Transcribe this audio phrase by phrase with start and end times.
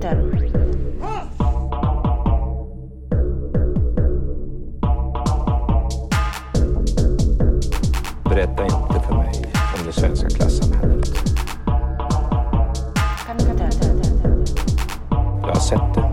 [0.00, 0.30] Komintern.
[8.24, 11.08] Berätta inte för mig om det svenska klassamhället.
[15.42, 16.07] Jag har sett det.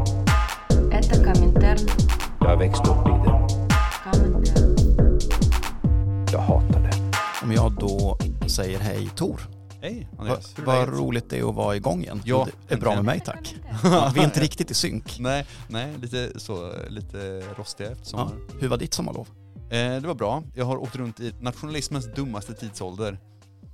[10.55, 12.21] Hej Vad roligt det är att vara igång igen.
[12.25, 13.55] Ja, det är bra med mig tack.
[14.15, 15.19] Vi är inte riktigt i synk.
[15.19, 18.09] Nej, nej, lite så, lite rostiga efter Ja.
[18.09, 18.49] sommaren.
[18.61, 19.27] Hur var ditt sommarlov?
[19.55, 20.43] Eh, det var bra.
[20.55, 23.19] Jag har åkt runt i nationalismens dummaste tidsålder.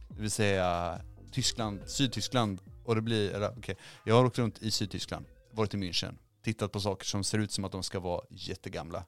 [0.09, 0.97] Det vill säga
[1.31, 2.61] Tyskland, Sydtyskland.
[2.85, 3.75] Och det blir, eller, okej.
[4.05, 7.51] Jag har åkt runt i Sydtyskland, varit i München, tittat på saker som ser ut
[7.51, 9.03] som att de ska vara jättegamla.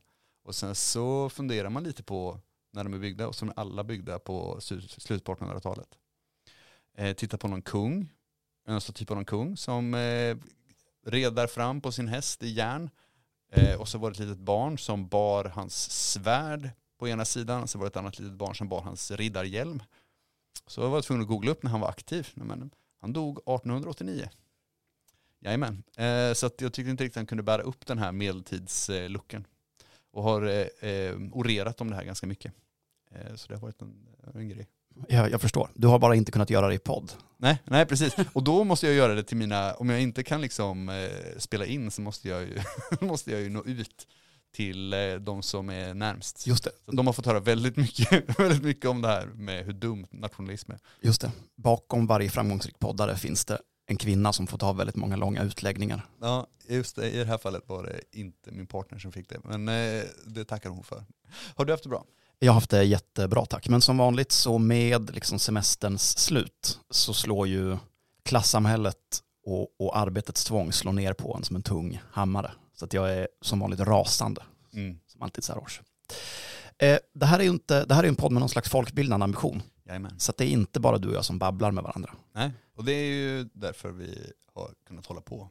[0.45, 2.40] Och sen så funderar man lite på
[2.73, 5.88] när de är byggda och som är alla byggda på slutet på 1800-talet.
[6.97, 8.09] Eh, titta på någon kung,
[8.65, 10.38] en staty på någon kung som eh,
[11.05, 12.89] red där fram på sin häst i järn.
[13.51, 17.68] Eh, och så var det ett litet barn som bar hans svärd på ena sidan.
[17.68, 19.84] Så var det ett annat litet barn som bar hans riddarhjälm.
[20.68, 22.29] Så jag var tvungen att googla upp när han var aktiv.
[22.34, 24.29] Men han dog 1889.
[25.40, 25.84] Jajamän.
[25.98, 29.48] Eh, så att jag tyckte inte riktigt han kunde bära upp den här medeltidslucken.
[30.12, 32.53] Och har eh, eh, orerat om det här ganska mycket.
[33.12, 34.68] Eh, så det har varit en, en grej.
[35.08, 35.70] Jag, jag förstår.
[35.74, 37.12] Du har bara inte kunnat göra det i podd.
[37.38, 38.16] Nej, nej precis.
[38.34, 41.66] Och då måste jag göra det till mina, om jag inte kan liksom eh, spela
[41.66, 42.60] in så måste jag ju,
[43.08, 44.08] måste jag ju nå ut
[44.55, 46.48] till eh, de som är närmst.
[46.48, 46.71] Just det.
[46.86, 50.08] Så de har fått höra väldigt mycket, väldigt mycket om det här med hur dumt
[50.12, 50.80] nationalism är.
[51.02, 51.32] Just det.
[51.55, 56.05] Bakom varje framgångsrik poddare finns det en kvinna som får ta väldigt många långa utläggningar.
[56.21, 57.10] Ja, just det.
[57.10, 60.46] I det här fallet var det inte min partner som fick det, men eh, det
[60.46, 61.05] tackar hon för.
[61.55, 62.05] Har du haft det bra?
[62.39, 63.70] Jag har haft det jättebra tack.
[63.70, 67.78] Men som vanligt så med liksom semesterns slut så slår ju
[68.23, 68.97] klassamhället
[69.45, 72.51] och, och arbetets tvång slår ner på en som en tung hammare.
[72.75, 74.41] Så att jag är som vanligt rasande,
[74.73, 75.00] Mm.
[75.07, 75.81] som alltid så här års.
[76.78, 79.24] Eh, det här är ju inte, det här är en podd med någon slags folkbildande
[79.24, 79.62] ambition.
[79.85, 80.19] Jajamän.
[80.19, 82.84] Så att det är inte bara du och jag som babblar med varandra Nej, och
[82.84, 85.50] det är ju därför vi har kunnat hålla på.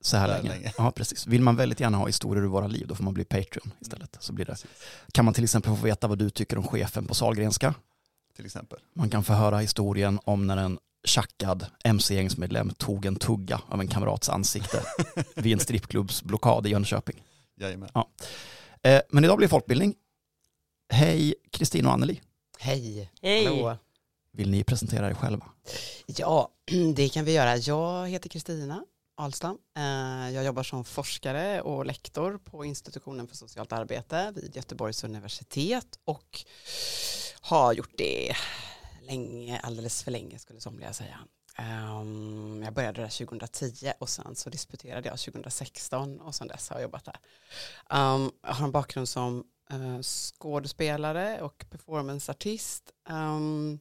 [0.00, 0.48] Så här länge.
[0.48, 0.72] länge.
[0.78, 1.26] Ja, precis.
[1.26, 4.16] Vill man väldigt gärna ha historier ur våra liv då får man bli Patreon istället.
[4.20, 4.56] Så blir det.
[5.12, 7.74] Kan man till exempel få veta vad du tycker om chefen på Sahlgrenska.
[8.36, 8.78] Till exempel.
[8.94, 13.88] Man kan få höra historien om när en tjackad mc-gängsmedlem tog en tugga av en
[13.88, 14.82] kamrats ansikte
[15.34, 17.22] vid en strippklubbsblockad i Jönköping.
[17.60, 17.88] Jajamän.
[18.82, 19.94] Eh, men idag blir det folkbildning.
[20.92, 22.20] Hej Kristin och Anneli.
[22.58, 23.10] Hej.
[23.22, 23.44] Hej.
[23.44, 23.76] Hallå.
[24.32, 25.46] Vill ni presentera er själva?
[26.06, 26.48] Ja,
[26.96, 27.56] det kan vi göra.
[27.56, 28.84] Jag heter Kristina
[29.20, 29.58] Ahlstam.
[29.76, 35.98] Eh, jag jobbar som forskare och lektor på institutionen för socialt arbete vid Göteborgs universitet
[36.04, 36.44] och
[37.40, 38.34] har gjort det
[39.02, 41.18] länge, alldeles för länge skulle somliga säga.
[41.56, 46.76] Ehm, jag började där 2010 och sen så disputerade jag 2016 och sen dess har
[46.76, 47.18] jag jobbat där.
[47.90, 52.90] Ehm, jag har en bakgrund som eh, skådespelare och performanceartist.
[53.08, 53.78] Ehm,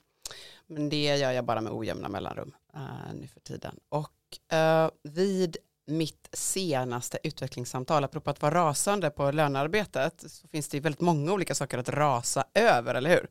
[0.67, 3.79] men det gör jag bara med ojämna mellanrum eh, nu för tiden.
[3.89, 4.18] Och
[4.51, 5.57] eh, vid
[5.89, 11.33] mitt senaste utvecklingssamtal, apropå att vara rasande på lönearbetet, så finns det ju väldigt många
[11.33, 13.29] olika saker att rasa över, eller hur?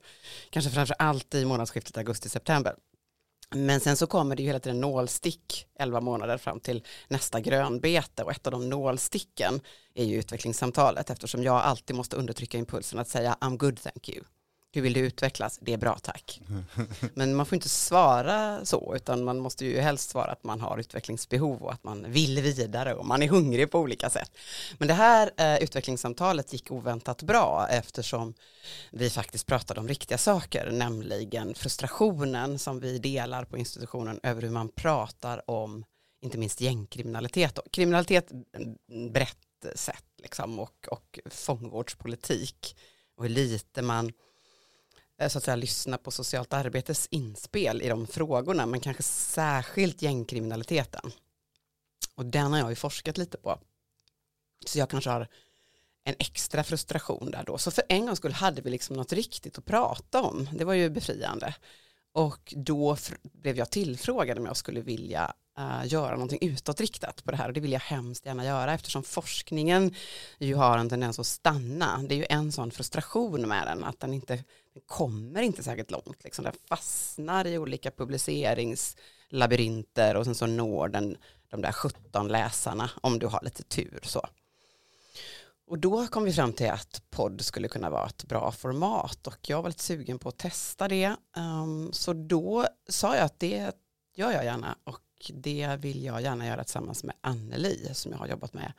[0.50, 2.74] Kanske framför allt i månadsskiftet augusti-september.
[3.54, 8.22] Men sen så kommer det ju hela tiden nålstick 11 månader fram till nästa grönbete
[8.22, 9.60] och ett av de nålsticken
[9.94, 14.24] är ju utvecklingssamtalet eftersom jag alltid måste undertrycka impulsen att säga I'm good thank you.
[14.72, 15.58] Hur vill du utvecklas?
[15.62, 16.40] Det är bra tack.
[17.14, 20.78] Men man får inte svara så, utan man måste ju helst svara att man har
[20.78, 24.30] utvecklingsbehov och att man vill vidare och man är hungrig på olika sätt.
[24.78, 28.34] Men det här eh, utvecklingssamtalet gick oväntat bra eftersom
[28.90, 34.50] vi faktiskt pratade om riktiga saker, nämligen frustrationen som vi delar på institutionen över hur
[34.50, 35.84] man pratar om
[36.20, 39.36] inte minst gängkriminalitet och kriminalitet mm, brett
[39.74, 42.76] sett liksom, och, och fångvårdspolitik
[43.16, 44.12] och hur lite man
[45.18, 50.02] Eh, så att säga lyssna på socialt arbetes inspel i de frågorna, men kanske särskilt
[50.02, 51.10] gängkriminaliteten.
[52.14, 53.58] Och den har jag ju forskat lite på.
[54.66, 55.28] Så jag kanske har
[56.04, 57.58] en extra frustration där då.
[57.58, 60.48] Så för en gång skull hade vi liksom något riktigt att prata om.
[60.52, 61.54] Det var ju befriande.
[62.12, 67.36] Och då blev jag tillfrågad om jag skulle vilja Eh, göra någonting utåtriktat på det
[67.36, 69.94] här och det vill jag hemskt gärna göra eftersom forskningen
[70.38, 72.04] ju har en tendens att stanna.
[72.08, 74.44] Det är ju en sån frustration med den att den inte
[74.74, 76.24] den kommer inte särskilt långt.
[76.24, 76.44] Liksom.
[76.44, 81.16] Den fastnar i olika publiceringslabyrinter och sen så når den
[81.50, 84.00] de där 17 läsarna om du har lite tur.
[84.02, 84.26] så.
[85.66, 89.48] Och då kom vi fram till att podd skulle kunna vara ett bra format och
[89.48, 91.16] jag var lite sugen på att testa det.
[91.36, 93.72] Um, så då sa jag att det
[94.14, 95.00] gör jag gärna och
[95.34, 98.72] det vill jag gärna göra tillsammans med Anneli som jag har jobbat med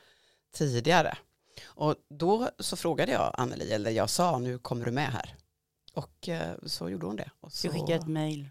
[0.54, 1.18] tidigare.
[1.66, 5.36] Och då så frågade jag Anneli, eller jag sa nu kommer du med här.
[5.94, 7.32] Och eh, så gjorde hon det.
[7.40, 8.50] Och så Du skickar ett mejl.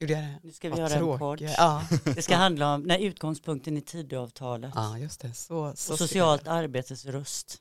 [0.00, 0.38] gjorde jag det.
[0.42, 1.40] Nu ska vi Vad göra en podd.
[1.40, 1.82] Ja.
[2.04, 4.72] Det ska handla om när utgångspunkten i Tidöavtalet.
[4.74, 5.34] ja, just det.
[5.34, 7.58] Så, så och socialt arbetes röst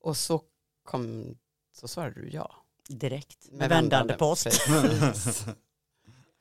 [0.00, 0.42] Och så
[0.84, 1.34] kom,
[1.72, 2.54] så svarade du ja.
[2.88, 3.50] direkt.
[3.50, 4.46] Med vändande post.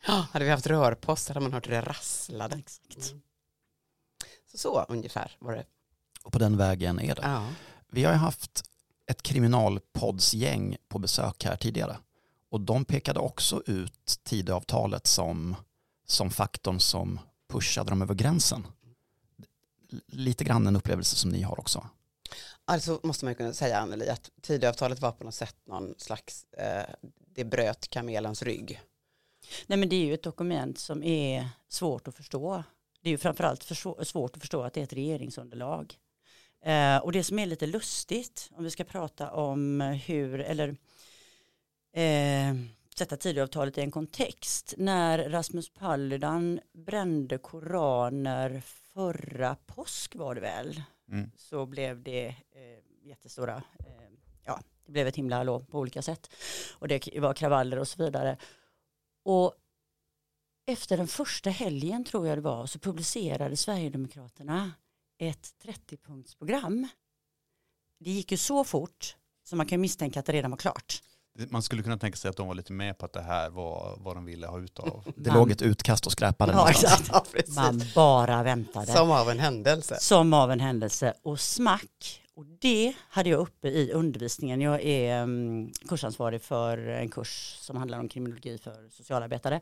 [0.06, 2.56] Hade vi haft rörpost hade man hört det rasslade.
[2.56, 3.12] Exakt.
[3.12, 3.22] Mm.
[4.52, 5.66] Så, så ungefär var det.
[6.24, 7.22] Och på den vägen är det.
[7.22, 7.48] Ja.
[7.88, 8.64] Vi har ju haft
[9.06, 11.98] ett kriminalpoddsgäng på besök här tidigare.
[12.50, 15.56] Och de pekade också ut Tidöavtalet som,
[16.06, 17.20] som faktorn som
[17.50, 18.68] pushade dem över gränsen.
[20.08, 21.88] Lite grann en upplevelse som ni har också.
[22.66, 26.44] Alltså måste man ju kunna säga Anneli att Tidöavtalet var på något sätt någon slags,
[26.44, 26.86] eh,
[27.36, 28.82] det bröt kamelens rygg.
[29.68, 32.64] Nej men det är ju ett dokument som är svårt att förstå.
[33.02, 35.98] Det är ju framförallt för svårt att förstå att det är ett regeringsunderlag.
[36.66, 40.70] Eh, och det som är lite lustigt om vi ska prata om hur, eller
[41.94, 42.56] eh,
[42.96, 44.74] sätta Tidöavtalet i en kontext.
[44.78, 48.62] När Rasmus Paludan brände koraner
[48.94, 50.82] förra påsk var det väl,
[51.12, 51.32] Mm.
[51.38, 54.10] så blev det eh, jättestora, eh,
[54.46, 56.30] ja det blev ett himla hallå på olika sätt.
[56.80, 58.38] Och det var kravaller och så vidare.
[59.26, 59.54] Och
[60.68, 64.72] efter den första helgen tror jag det var så publicerade Sverigedemokraterna
[65.20, 66.88] ett 30-punktsprogram.
[68.00, 71.02] Det gick ju så fort så man kan misstänka att det redan var klart.
[71.50, 73.98] Man skulle kunna tänka sig att de var lite med på att det här var
[74.00, 75.04] vad de ville ha ut av.
[75.16, 77.10] Det Man- låg ett utkast och skräpade Ja, exakt.
[77.12, 77.24] Ja.
[77.56, 78.86] Man bara väntade.
[78.92, 79.98] Som av en händelse.
[80.00, 82.23] Som av en händelse och smack.
[82.36, 84.62] Och det hade jag uppe i undervisningen.
[84.62, 89.62] Jag är um, kursansvarig för en kurs som handlar om kriminologi för socialarbetare.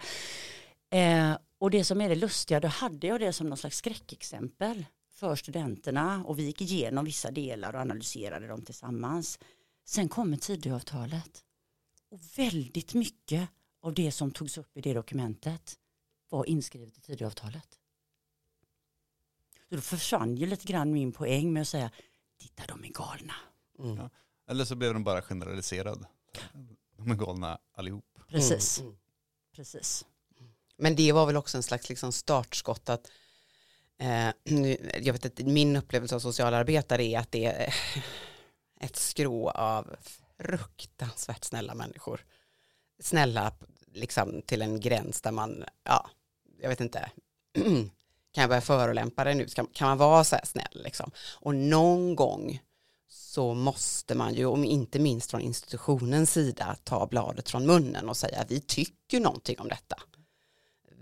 [0.90, 4.86] Eh, och det som är det lustiga, då hade jag det som någon slags skräckexempel
[5.12, 9.40] för studenterna och vi gick igenom vissa delar och analyserade dem tillsammans.
[9.86, 11.44] Sen kommer Tidöavtalet
[12.10, 13.50] och väldigt mycket
[13.82, 15.78] av det som togs upp i det dokumentet
[16.30, 17.80] var inskrivet i Tidöavtalet.
[19.70, 21.92] Så då försvann ju lite grann min poäng med att säga
[22.42, 23.34] titta de är galna.
[23.80, 23.98] Mm.
[23.98, 24.10] Ja.
[24.50, 26.06] Eller så blev de bara generaliserad.
[26.98, 28.20] De är galna allihop.
[28.28, 29.00] Precis, Mm, mm.
[29.56, 30.06] precis.
[30.78, 33.12] Men det var väl också en slags liksom startskott att
[33.98, 34.30] eh,
[35.02, 37.74] jag vet att min upplevelse av socialarbetare är att det är
[38.80, 39.96] ett skrå av
[40.38, 42.26] fruktansvärt snälla människor.
[43.00, 43.54] Snälla
[43.94, 46.10] liksom till en gräns där man, ja,
[46.62, 47.12] jag vet inte,
[48.32, 49.46] kan jag börja förolämpa dig nu?
[49.46, 51.12] Kan, kan man vara så här snäll liksom?
[51.40, 52.60] Och någon gång
[53.08, 58.18] så måste man ju, om inte minst från institutionens sida, ta bladet från munnen och
[58.18, 59.96] säga vi tycker någonting om detta.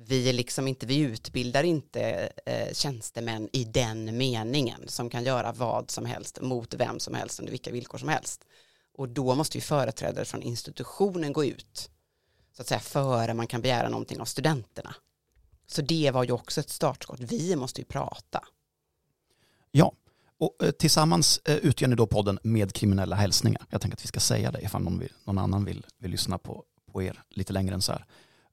[0.05, 5.51] Vi, är liksom inte, vi utbildar inte eh, tjänstemän i den meningen som kan göra
[5.51, 8.45] vad som helst mot vem som helst under vilka villkor som helst.
[8.93, 11.89] Och då måste ju företrädare från institutionen gå ut
[12.55, 14.95] så att säga före man kan begära någonting av studenterna.
[15.71, 17.19] Så det var ju också ett startskott.
[17.19, 18.43] Vi måste ju prata.
[19.71, 19.93] Ja,
[20.39, 23.65] och eh, tillsammans eh, utgör ni då podden med kriminella hälsningar.
[23.69, 26.37] Jag tänker att vi ska säga det ifall någon, vill, någon annan vill, vill lyssna
[26.37, 28.05] på, på er lite längre än så här.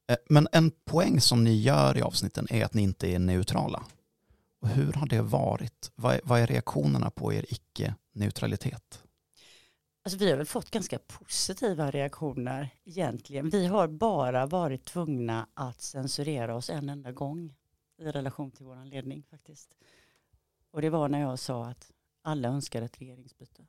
[0.07, 3.83] Eh, men en poäng som ni gör i avsnitten är att ni inte är neutrala.
[4.61, 5.91] Och hur har det varit?
[5.95, 8.99] Vad är, vad är reaktionerna på er icke-neutralitet?
[10.07, 13.49] Alltså vi har väl fått ganska positiva reaktioner egentligen.
[13.49, 17.55] Vi har bara varit tvungna att censurera oss en enda gång
[17.97, 19.69] i relation till vår ledning faktiskt.
[20.71, 23.63] Och det var när jag sa att alla önskar ett regeringsbyte.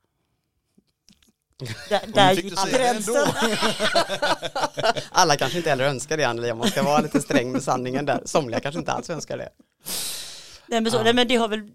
[1.89, 3.27] Där, där gick gränsen.
[5.11, 8.05] Alla kanske inte heller önskar det Anneli, om man ska vara lite sträng med sanningen
[8.05, 8.21] där.
[8.25, 9.49] Somliga kanske inte alls önskar det.
[10.67, 11.03] Nej, men, så, Ja.
[11.03, 11.71] nej, men det har väl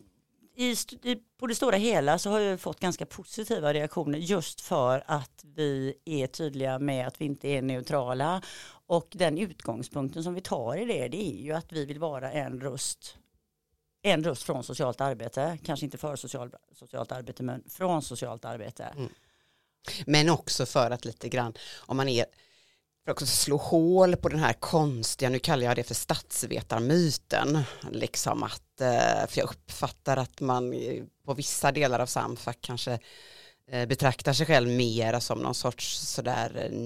[0.55, 5.05] i, i, på det stora hela så har jag fått ganska positiva reaktioner just för
[5.07, 8.43] att vi är tydliga med att vi inte är neutrala
[8.87, 12.33] och den utgångspunkten som vi tar i det det är ju att vi vill vara
[12.33, 13.19] en röst
[14.03, 18.85] en röst från socialt arbete, kanske inte för social, socialt arbete men från socialt arbete.
[18.97, 19.09] Mm.
[20.07, 22.27] Men också för att lite grann, om man är,
[23.05, 27.59] för att slå hål på den här konstiga, nu kallar jag det för statsvetarmyten,
[27.91, 30.75] liksom att, eh, för jag uppfattar att man
[31.27, 32.99] på vissa delar av Samfac kanske
[33.71, 36.79] eh, betraktar sig själv mer som någon sorts sådär eh,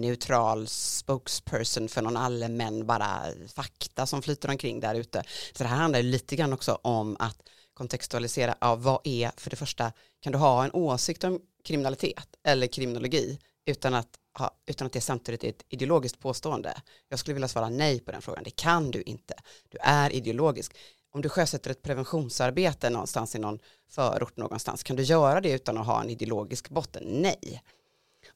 [0.00, 3.22] neutral spokesperson för någon allmän bara
[3.54, 5.22] fakta som flyter omkring där ute.
[5.52, 7.38] Så det här handlar ju lite grann också om att
[7.74, 12.66] kontextualisera ja vad är för det första, kan du ha en åsikt om kriminalitet eller
[12.66, 16.82] kriminologi utan att ha, utan att det samtidigt är ett ideologiskt påstående.
[17.08, 18.44] Jag skulle vilja svara nej på den frågan.
[18.44, 19.34] Det kan du inte.
[19.68, 20.76] Du är ideologisk.
[21.10, 23.58] Om du sjösätter ett preventionsarbete någonstans i någon
[23.90, 27.02] förort någonstans, kan du göra det utan att ha en ideologisk botten?
[27.06, 27.62] Nej.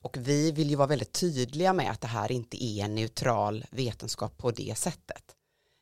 [0.03, 3.65] Och vi vill ju vara väldigt tydliga med att det här inte är en neutral
[3.71, 5.38] vetenskap på det sättet.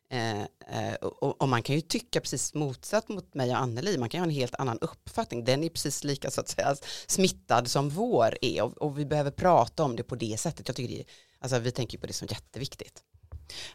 [0.09, 4.09] Eh, eh, och, och man kan ju tycka precis motsatt mot mig och Anneli, man
[4.09, 6.75] kan ju ha en helt annan uppfattning, den är precis lika så att säga
[7.07, 10.67] smittad som vår är och, och vi behöver prata om det på det sättet.
[10.67, 11.03] Jag tycker det,
[11.39, 13.03] alltså vi tänker på det som jätteviktigt.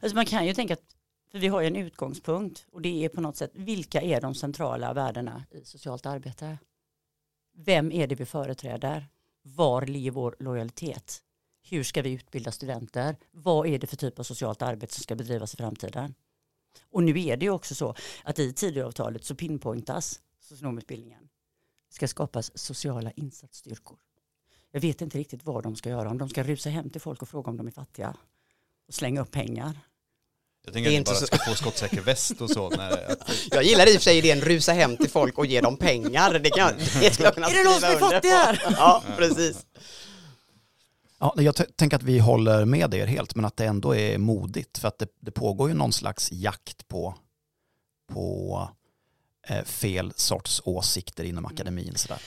[0.01, 0.97] Alltså man kan ju tänka att
[1.33, 4.35] för vi har ju en utgångspunkt och det är på något sätt vilka är de
[4.35, 6.59] centrala värdena i socialt arbete?
[7.55, 9.09] Vem är det vi företräder?
[9.43, 11.23] Var ligger vår lojalitet?
[11.63, 13.17] Hur ska vi utbilda studenter?
[13.31, 16.15] Vad är det för typ av socialt arbete som ska bedrivas i framtiden?
[16.91, 21.23] Och nu är det ju också så att i Tidöavtalet så pinpointas socionomutbildningen.
[21.89, 23.99] Det ska skapas sociala insatsstyrkor.
[24.73, 27.23] Jag vet inte riktigt vad de ska göra, om de ska rusa hem till folk
[27.23, 28.17] och fråga om de är fattiga
[28.89, 29.79] och slänga upp pengar.
[30.65, 32.71] Jag tänker Det är att inte bara så- ska få skottsäker väst och så.
[32.71, 33.17] När,
[33.51, 36.39] Jag gillar i och för sig idén rusa hem till folk och ge dem pengar.
[36.39, 38.63] Det, kan, det skulle jag kunna Är det någon som är fattig här?
[38.77, 39.67] Ja, precis.
[41.23, 44.79] Ja, jag tänker att vi håller med er helt, men att det ändå är modigt.
[44.79, 47.15] För att det, det pågår ju någon slags jakt på,
[48.13, 48.69] på
[49.49, 51.95] eh, fel sorts åsikter inom akademin.
[51.95, 52.23] Sådär.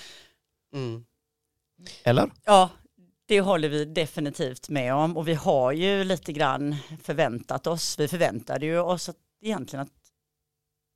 [0.73, 1.05] Mm.
[2.03, 2.31] Eller?
[2.45, 2.69] Ja,
[3.25, 8.07] det håller vi definitivt med om och vi har ju lite grann förväntat oss, vi
[8.07, 10.11] förväntade ju oss att egentligen att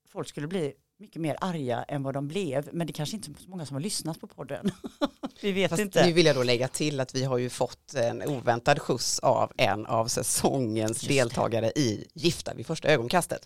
[0.10, 3.44] folk skulle bli mycket mer arga än vad de blev, men det kanske inte är
[3.44, 4.72] så många som har lyssnat på podden.
[5.42, 6.06] vi vet Fast inte.
[6.06, 9.52] nu vill jag då lägga till att vi har ju fått en oväntad skjuts av
[9.58, 13.42] en av säsongens deltagare i Gifta vid första ögonkastet.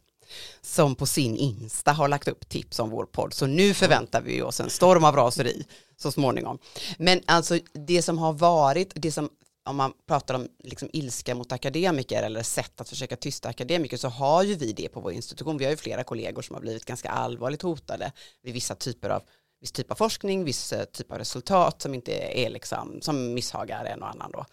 [0.62, 3.34] Som på sin Insta har lagt upp tips om vår podd.
[3.34, 5.66] Så nu förväntar vi oss en storm av raseri
[5.98, 6.60] så småningom.
[6.98, 9.30] Men alltså det som har varit, det som
[9.66, 14.08] om man pratar om liksom ilska mot akademiker eller sätt att försöka tysta akademiker så
[14.08, 15.58] har ju vi det på vår institution.
[15.58, 19.24] Vi har ju flera kollegor som har blivit ganska allvarligt hotade vid vissa typer av
[19.64, 23.86] viss typ av forskning, viss eh, typ av resultat som inte är liksom, som misshagar
[23.86, 24.46] en och annan då.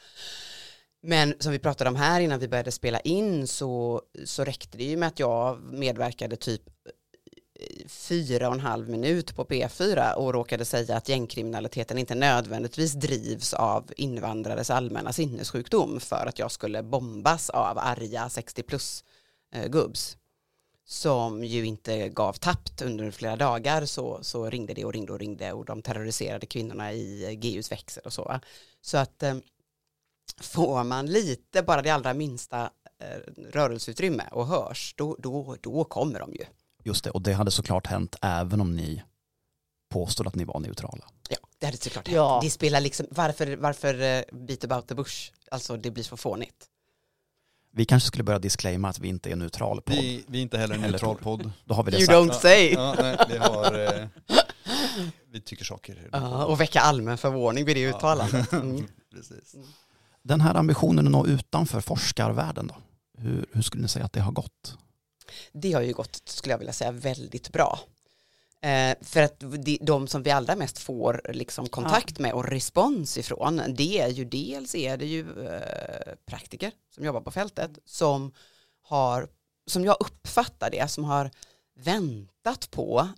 [1.03, 4.85] Men som vi pratade om här innan vi började spela in så, så räckte det
[4.85, 6.63] ju med att jag medverkade typ
[7.87, 13.55] fyra och en halv minut på P4 och råkade säga att gängkriminaliteten inte nödvändigtvis drivs
[13.55, 19.05] av invandrares allmänna sinnessjukdom för att jag skulle bombas av arga 60 plus
[19.55, 20.17] eh, gubbs
[20.91, 25.19] som ju inte gav tappt under flera dagar så, så ringde det och ringde och
[25.19, 28.41] ringde och de terroriserade kvinnorna i eh, GUs växel och så.
[28.81, 29.37] Så att eh,
[30.41, 36.21] får man lite, bara det allra minsta eh, rörelseutrymme och hörs, då, då, då kommer
[36.21, 36.45] de ju.
[36.85, 39.03] Just det, och det hade såklart hänt även om ni
[39.91, 41.05] påstod att ni var neutrala.
[41.29, 42.17] Ja, det hade såklart hänt.
[42.17, 42.41] Ja.
[42.43, 45.33] Det spelar liksom, varför, varför eh, beat about the bush?
[45.51, 46.67] Alltså det blir så fånigt.
[47.73, 49.97] Vi kanske skulle börja disclaima att vi inte är en neutral podd.
[49.97, 51.23] vi, vi är inte heller en neutral Tor.
[51.23, 51.53] podd.
[51.65, 52.17] Då har vi det You sagt.
[52.19, 52.73] don't say.
[52.73, 53.79] Ja, nej, vi har...
[53.79, 54.09] Eh,
[55.33, 56.09] vi tycker saker.
[56.13, 57.97] Ja, och väcka allmän förvåning vid det Ja.
[57.97, 58.53] uttalandet.
[58.53, 58.87] Mm.
[59.13, 59.55] Precis.
[60.23, 62.75] Den här ambitionen att nå utanför forskarvärlden då?
[63.19, 64.77] Hur, hur skulle ni säga att det har gått?
[65.53, 67.79] Det har ju gått, skulle jag vilja säga, väldigt bra.
[68.63, 73.19] Eh, för att de, de som vi allra mest får liksom kontakt med och respons
[73.19, 78.33] ifrån, det är ju dels är det ju eh, praktiker som jobbar på fältet som
[78.83, 79.29] har,
[79.67, 81.31] som jag uppfattar det, som har
[81.75, 83.09] väntat på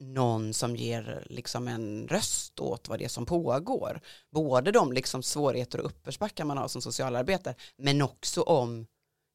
[0.00, 4.00] någon som ger liksom en röst åt vad det är som pågår.
[4.30, 8.86] Både de liksom svårigheter och uppförsbackar man har som socialarbetare, men också om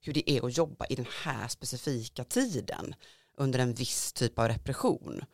[0.08, 2.96] hur det är att jobba i den här specifika tiden
[3.38, 5.26] under en viss typ av repression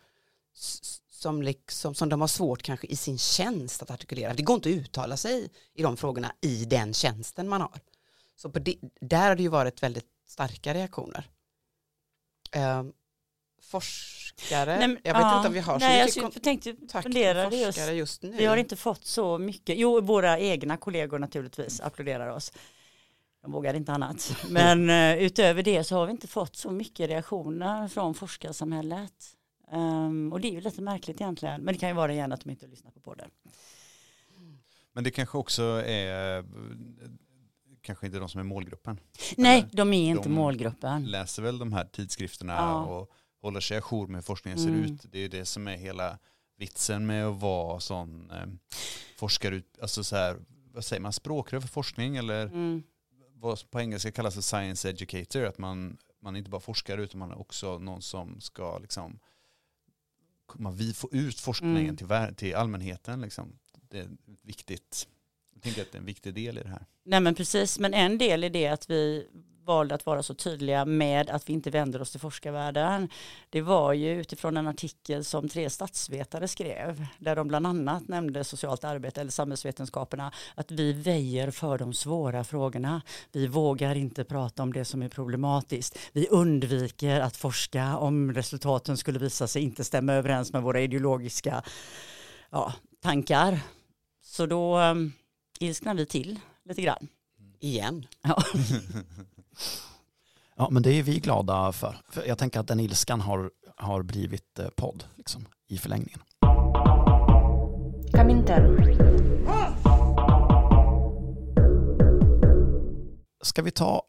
[1.10, 4.34] som, liksom, som de har svårt kanske i sin tjänst att artikulera.
[4.34, 7.80] Det går inte att uttala sig i de frågorna i den tjänsten man har.
[8.36, 11.30] Så på det, där har det ju varit väldigt starka reaktioner.
[12.52, 12.84] Eh,
[13.62, 16.74] forskare, Nej, men- jag vet ja, inte om vi har så nej, mycket jag tänkte
[16.74, 17.66] kontakt med det just.
[17.78, 18.32] forskare just nu.
[18.32, 22.52] Vi har inte fått så mycket, jo våra egna kollegor naturligtvis applåderar oss.
[23.42, 24.36] De vågar inte annat.
[24.50, 29.14] Men eh, utöver det så har vi inte fått så mycket reaktioner från forskarsamhället.
[29.72, 31.62] Ehm, och det är ju lite märkligt egentligen.
[31.62, 33.30] Men det kan ju vara igen att de inte lyssnar på podden.
[34.94, 36.46] Men det kanske också är eh,
[37.82, 39.00] kanske inte de som är målgruppen.
[39.38, 41.06] Nej, de är inte de- målgruppen.
[41.06, 42.84] Läser väl de här tidskrifterna Ja.
[42.86, 44.84] och håller sig ajour med hur forskningen ser Mm.
[44.84, 45.06] ut.
[45.12, 46.18] Det är det som är hela
[46.58, 48.46] vitsen med att vara sån eh,
[49.18, 50.38] forskare, alltså så här,
[50.74, 52.84] vad säger man, språkrör för forskning eller Mm.
[53.42, 57.32] Vad på engelska kallas för science educator, att man, man inte bara forskare utan man
[57.32, 59.20] är också någon som ska liksom
[60.54, 61.98] man vi får ut forskningen Mm.
[61.98, 63.22] till, till allmänheten.
[63.22, 63.60] Liksom.
[63.90, 64.08] Det är
[64.42, 65.08] viktigt,
[65.62, 66.86] jag tänker att det är en viktig del i det här.
[67.06, 69.28] Nej men precis, men en del i det att vi
[69.66, 73.10] valde att vara så tydliga med att vi inte vänder oss till forskarvärlden.
[73.50, 78.44] Det var ju utifrån en artikel som tre statsvetare skrev, där de bland annat nämnde
[78.44, 83.02] socialt arbete eller samhällsvetenskaperna, att vi väjer för de svåra frågorna.
[83.32, 86.00] Vi vågar inte prata om det som är problematiskt.
[86.14, 91.64] Vi undviker att forska om resultaten skulle visa sig inte stämma överens med våra ideologiska
[92.50, 93.60] ja, tankar.
[94.24, 95.12] Så då ehm,
[95.62, 97.08] ilsknar vi till lite grann.
[97.60, 98.06] Igen.
[98.22, 98.44] Ja.
[100.56, 101.98] Ja, men det är vi glada för.
[102.10, 106.20] för jag tänker att den ilskan har, har blivit eh, podd liksom, i förlängningen.
[113.44, 114.02] Ska vi ta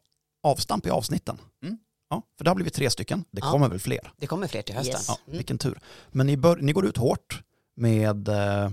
[0.43, 1.37] avstamp i avsnitten?
[1.63, 1.77] Mm.
[2.09, 3.25] Ja, för det har blivit tre stycken.
[3.31, 3.51] Det Ja.
[3.51, 4.11] kommer väl fler?
[4.17, 4.93] Det kommer fler till hösten.
[4.95, 5.05] Yes.
[5.07, 5.37] Ja, Mm.
[5.37, 5.79] vilken tur.
[6.11, 7.43] Men ni, bör, ni går ut hårt
[7.75, 8.71] med, eh,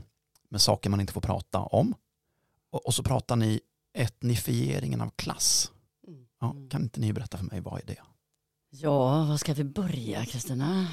[0.49, 1.94] med saker man inte får prata om.
[2.70, 3.60] Och, och så pratar ni
[3.94, 5.72] etnifieringen av klass.
[6.06, 6.26] Mm.
[6.40, 7.98] Ja, kan inte ni berätta för mig, vad är det?
[8.70, 10.88] Ja, vad ska vi börja Kristina?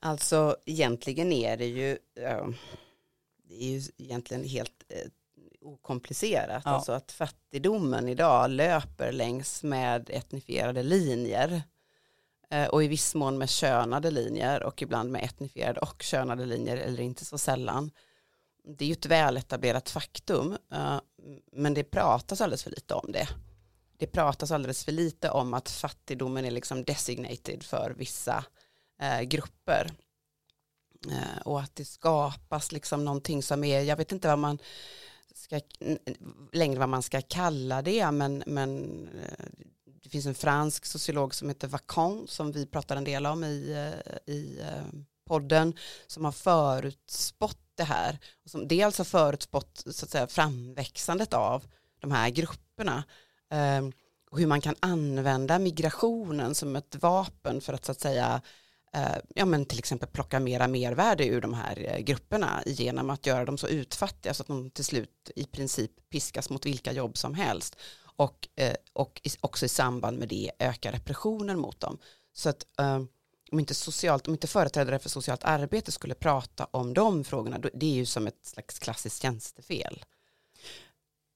[0.00, 2.52] Alltså egentligen är det ju, ja,
[3.48, 5.10] det är ju egentligen helt eh,
[5.60, 6.62] okomplicerat.
[6.64, 6.70] Ja.
[6.70, 11.62] Alltså att fattigdomen idag löper längs med etnifierade linjer.
[12.50, 16.76] Eh, och i viss mån med könade linjer och ibland med etnifierade och könade linjer
[16.76, 17.90] eller inte så sällan.
[18.64, 21.00] Det är ju ett väletablerat faktum eh,
[21.52, 23.28] men det pratas alldeles för lite om det.
[23.96, 28.44] Det pratas alldeles för lite om att fattigdomen är liksom designated för vissa
[29.00, 29.90] eh, grupper.
[31.10, 34.58] Eh, och att det skapas liksom någonting som är, jag vet inte vad man
[35.34, 35.60] ska,
[36.52, 39.44] längre vad man ska kalla det, men, men eh,
[39.84, 43.72] det finns en fransk sociolog som heter Vacan som vi pratar en del om i,
[43.72, 45.74] eh, i eh, podden
[46.06, 48.18] som har förutspått det här.
[48.44, 51.64] Och som dels har förutspått så att säga, framväxandet av
[52.00, 53.04] de här grupperna
[53.50, 53.88] eh,
[54.30, 58.42] och hur man kan använda migrationen som ett vapen för att så att säga
[58.94, 63.26] eh, ja, men till exempel plocka mera mervärde ur de här eh, grupperna genom att
[63.26, 67.16] göra dem så utfattiga så att de till slut i princip piskas mot vilka jobb
[67.16, 67.76] som helst
[68.16, 71.98] och, eh, och i, också i samband med det öka repressionen mot dem.
[72.32, 73.08] Så att ehm,
[73.52, 77.70] om inte, socialt, om inte företrädare för socialt arbete skulle prata om de frågorna, då,
[77.74, 80.04] det är ju som ett slags klassiskt tjänstefel.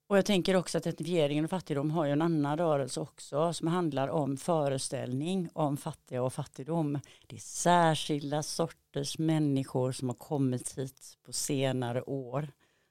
[0.09, 3.69] Och jag tänker också att etnifieringen och fattigdom har ju en annan rörelse också som
[3.69, 7.01] handlar om föreställning om fattiga och fattigdom.
[7.27, 12.49] Det är särskilda sorters människor som har kommit hit på senare år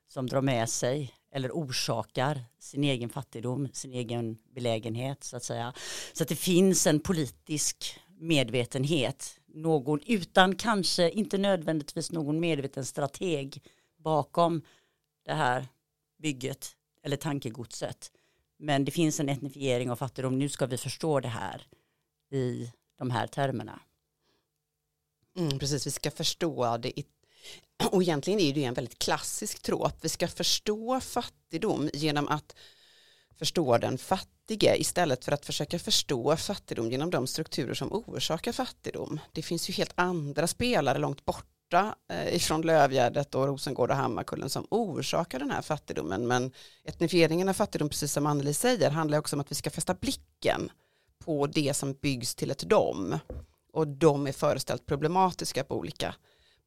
[0.07, 5.73] som drar med sig eller orsakar sin egen fattigdom, sin egen belägenhet så att säga.
[6.13, 13.63] Så att det finns en politisk medvetenhet, någon utan kanske inte nödvändigtvis någon medveten strateg
[13.97, 14.61] bakom
[15.25, 15.67] det här
[16.17, 18.11] bygget eller tankegodset.
[18.57, 20.39] Men det finns en etnifiering av fattigdom.
[20.39, 21.67] Nu ska vi förstå det här
[22.31, 23.79] i de här termerna.
[25.37, 26.99] Mm, precis, vi ska förstå det.
[26.99, 27.05] I,
[27.91, 29.93] och egentligen är det ju en väldigt klassisk tråp.
[30.01, 32.55] Vi ska förstå fattigdom genom att
[33.35, 33.97] förstå den
[34.47, 39.19] fattiga istället för att försöka förstå fattigdom genom de strukturer som orsakar fattigdom.
[39.33, 44.49] Det finns ju helt andra spelare långt borta eh, ifrån Lövgärdet och Rosengård och Hammarkullen
[44.49, 46.27] som orsakar den här fattigdomen.
[46.27, 46.51] Men
[46.85, 50.69] etnifieringen av fattigdom, precis som Anneli säger, handlar också om att vi ska fästa blicken
[51.25, 53.19] på det som byggs till ett dom.
[53.73, 56.15] Och de är föreställt problematiska på olika,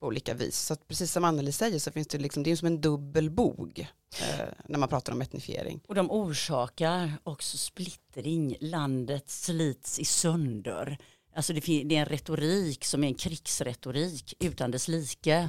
[0.01, 0.59] på olika vis.
[0.59, 3.89] Så precis som Anneli säger så finns det liksom, det är som en dubbel bog
[4.21, 5.81] eh, när man pratar om etnifiering.
[5.89, 8.57] Och de orsakar också splittring.
[8.61, 10.99] Landet slits i sönder.
[11.35, 15.49] Alltså det, det är en retorik som är en krigsretorik utan dess like.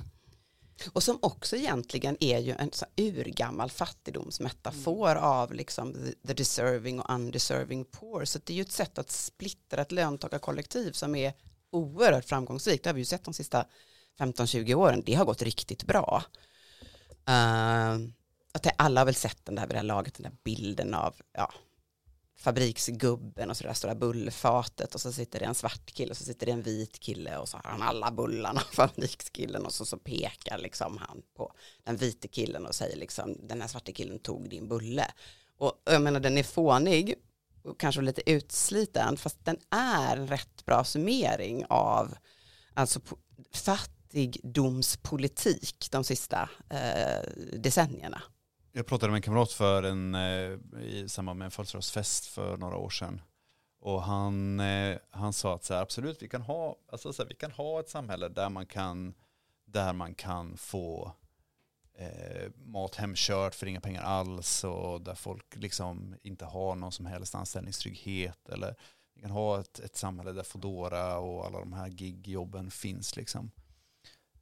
[0.93, 6.99] Och som också egentligen är ju en så urgammal fattigdomsmetafor av liksom the- the deserving
[6.99, 8.25] och undeserving poor.
[8.25, 11.33] Så det är ju ett sätt att splittra ett löntagarkollektiv som är
[11.71, 12.83] oerhört framgångsrikt.
[12.83, 13.65] Det har vi ju sett de sista
[14.19, 15.03] 15-20 åren.
[15.05, 16.23] Det har gått riktigt bra.
[17.29, 18.07] Uh,
[18.51, 21.15] att alla har väl sett den där vid det här laget, den där bilden av
[21.33, 21.53] ja,
[22.41, 26.17] fabriksgubben och så det där stora bullfatet och så sitter det en svart kille och
[26.17, 29.85] så sitter det en vit kille och så har han alla bullarna fabrikskillen och så,
[29.85, 34.19] så pekar liksom han på den vite killen och säger liksom den här svarte killen
[34.19, 35.07] tog din bulle
[35.57, 37.15] och jag menar den är fånig
[37.63, 42.17] och kanske lite utsliten fast den är en rätt bra summering av
[42.73, 42.99] alltså
[43.53, 47.21] fatt fattigdomspolitik de sista eh,
[47.53, 48.23] decennierna.
[48.71, 52.77] Jag pratade med en kamrat för en, eh, i samband med en födelsedagsfest för några
[52.77, 53.21] år sedan.
[53.79, 57.29] Och han, eh, han sa att så här, absolut, vi kan, ha, alltså så här,
[57.29, 59.13] vi kan ha ett samhälle där man kan,
[59.65, 61.15] där man kan få
[61.93, 67.05] eh, mat hemkört för inga pengar alls och där folk liksom inte har någon som
[67.05, 68.75] helst anställningstrygghet eller
[69.15, 73.51] vi kan ha ett, ett samhälle där Foodora och alla de här gigjobben finns liksom.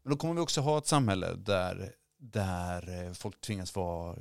[0.03, 4.15] Men då kommer vi också ha ett samhälle där, där eh, folk tvingas vara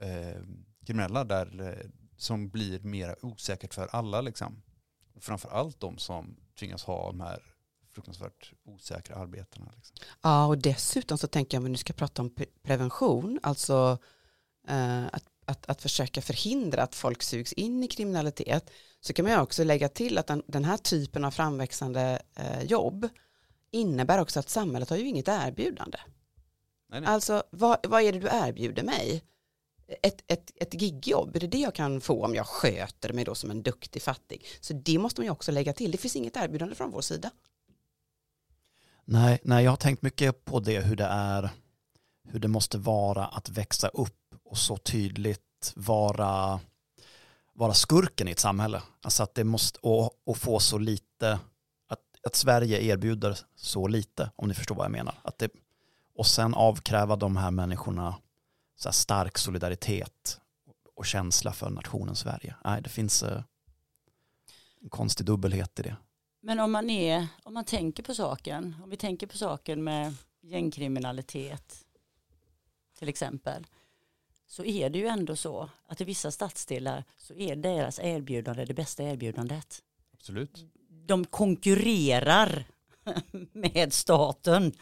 [0.00, 0.40] eh,
[0.86, 4.62] kriminella, där, eh, som blir mer osäkert för alla liksom.
[5.20, 7.42] Framförallt de som tvingas ha de här
[7.94, 9.72] fruktansvärt osäkra arbetena.
[9.76, 9.96] Liksom.
[10.22, 13.98] Ja, och dessutom så tänker jag om vi nu ska prata om prevention, alltså
[14.68, 18.70] eh, att, att, att försöka förhindra att folk sugs in i kriminalitet,
[19.00, 22.62] så kan man ju också lägga till att den, den här typen av framväxande eh,
[22.62, 23.08] jobb
[23.74, 25.98] innebär också att samhället har ju inget erbjudande.
[26.88, 27.10] Nej, nej.
[27.10, 29.24] Alltså, vad, vad är det du erbjuder mig?
[30.02, 33.34] Ett, ett, ett gigjobb, är det det jag kan få om jag sköter mig då
[33.34, 34.46] som en duktig fattig?
[34.60, 35.90] Så det måste man ju också lägga till.
[35.90, 37.30] Det finns inget erbjudande från vår sida.
[39.04, 41.50] Nej, nej, jag har tänkt mycket på det, hur det är,
[42.28, 46.60] hur det måste vara att växa upp och så tydligt vara,
[47.52, 48.82] vara skurken i ett samhälle.
[49.02, 51.38] Alltså att det måste, och, och få så lite,
[52.26, 55.14] att, Sverige erbjuder så lite, om ni förstår vad jag menar.
[55.22, 55.50] Att det,
[56.14, 58.16] och sen avkräva de här människorna
[58.76, 60.40] så här stark solidaritet
[60.94, 62.54] och känsla för nationen Sverige.
[62.64, 63.42] Nej, det finns eh,
[64.82, 65.96] en konstig dubbelhet i det.
[66.40, 70.14] Men om man, är, om man tänker på saken, om vi tänker på saken med
[70.40, 71.84] gängkriminalitet
[72.98, 73.66] till exempel,
[74.46, 78.74] så är det ju ändå så att i vissa stadsdelar så är deras erbjudande det
[78.74, 79.82] bästa erbjudandet.
[80.12, 80.64] Absolut.
[81.06, 82.64] De konkurrerar
[83.52, 84.72] med staten.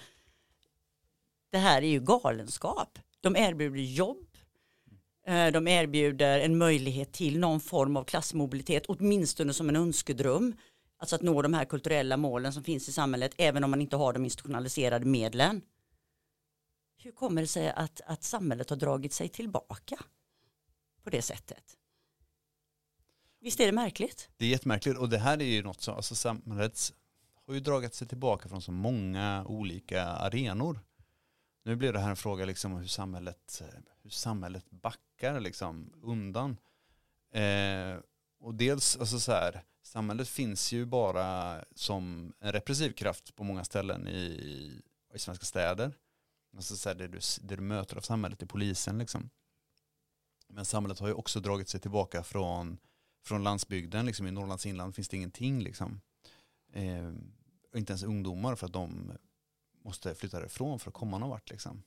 [1.50, 2.98] Det här är ju galenskap.
[3.20, 4.26] De erbjuder jobb,
[5.26, 10.54] eh, de erbjuder en möjlighet till någon form av klassmobilitet, åtminstone som en önskedröm.
[10.98, 13.96] Alltså att nå de här kulturella målen som finns i samhället, även om man inte
[13.96, 15.62] har de institutionaliserade medlen.
[16.96, 19.96] Hur kommer det sig att, att samhället har dragit sig tillbaka
[21.04, 21.76] på det sättet?
[23.42, 24.31] Visst är det märkligt?
[24.37, 26.92] Det är jättemärkligt och det här är ju något som, alltså samhället
[27.46, 30.81] har ju dragit sig tillbaka från så många olika arenor.
[31.64, 33.62] Nu blir det här en fråga liksom hur samhället,
[34.02, 36.57] hur samhället backar liksom undan.
[37.33, 37.96] Eh,
[38.40, 43.64] och dels, alltså så här, samhället finns ju bara som en repressiv kraft på många
[43.64, 44.83] ställen i,
[45.14, 45.92] i svenska städer.
[46.57, 49.31] Alltså så här, det, du, det du möter av samhället är polisen liksom.
[50.48, 52.78] Men samhället har ju också dragit sig tillbaka från
[53.22, 56.00] från landsbygden, liksom i Norrlands inland finns det ingenting liksom.
[56.72, 57.12] Eh,
[57.74, 59.12] inte ens ungdomar för att de
[59.85, 61.82] måste flytta därifrån för att komma någon vart liksom.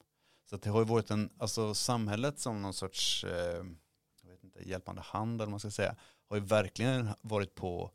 [0.50, 3.66] Så att det har ju varit en, alltså samhället som någon sorts, eh,
[4.22, 5.96] jag vet inte, hjälpande hand eller man ska säga,
[6.30, 7.92] har ju verkligen varit på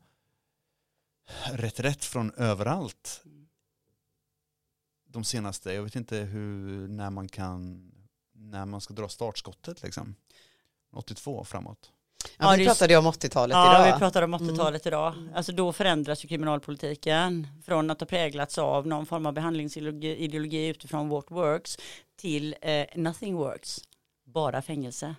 [1.51, 3.23] reträtt från överallt.
[5.05, 7.91] De senaste, jag vet inte hur, när man kan,
[8.31, 10.15] när man ska dra startskottet liksom.
[10.91, 11.91] 82 framåt.
[12.37, 13.93] Ja, Ja, vi pratade ju om 80-talet Ja, idag.
[13.93, 15.13] vi pratar om 80-talet idag.
[15.35, 20.67] Alltså då förändras ju kriminalpolitiken från att ha präglats av någon form av behandlingsideologi ideologi
[20.67, 21.77] utifrån what works
[22.21, 23.79] till eh, nothing works,
[24.25, 25.15] bara fängelse.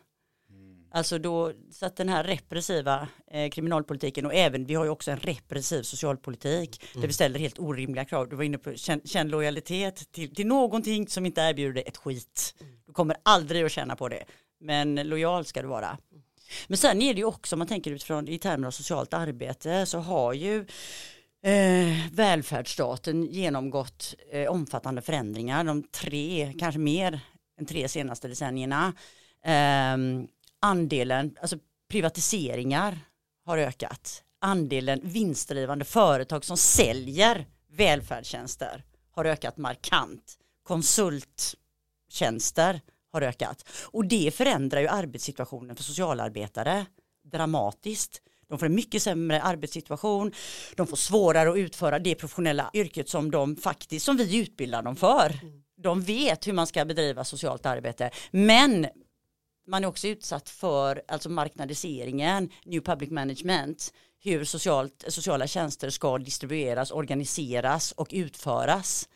[0.94, 5.10] Alltså då, så att den här repressiva eh, kriminalpolitiken och även, vi har ju också
[5.10, 8.28] en repressiv socialpolitik där vi ställer helt orimliga krav.
[8.28, 12.54] Du var inne på känn, känn lojalitet till, till någonting som inte erbjuder ett skit.
[12.86, 14.24] Du kommer aldrig att känna på det,
[14.60, 15.98] men lojal ska du vara.
[16.66, 19.86] Men sen är det ju också, om man tänker utifrån i termer av socialt arbete,
[19.86, 20.66] så har ju
[21.42, 27.20] eh, välfärdsstaten genomgått eh, omfattande förändringar de tre, kanske mer
[27.60, 28.92] än tre senaste decennierna.
[29.44, 29.96] Eh,
[30.60, 31.56] andelen, alltså
[31.90, 32.98] privatiseringar
[33.46, 34.22] har ökat.
[34.40, 40.38] Andelen vinstdrivande företag som säljer välfärdstjänster har ökat markant.
[40.62, 42.80] Konsulttjänster
[43.12, 43.68] har ökat.
[43.84, 46.86] Och det förändrar ju arbetssituationen för socialarbetare
[47.24, 48.22] dramatiskt.
[48.48, 50.32] De får en mycket sämre arbetssituation,
[50.76, 54.96] de får svårare att utföra det professionella yrket som de faktiskt, som vi utbildar dem
[54.96, 55.40] för.
[55.76, 58.86] De vet hur man ska bedriva socialt arbete, men
[59.66, 66.18] man är också utsatt för alltså marknadiseringen, new public management, hur socialt, sociala tjänster ska
[66.18, 69.08] distribueras, organiseras och utföras.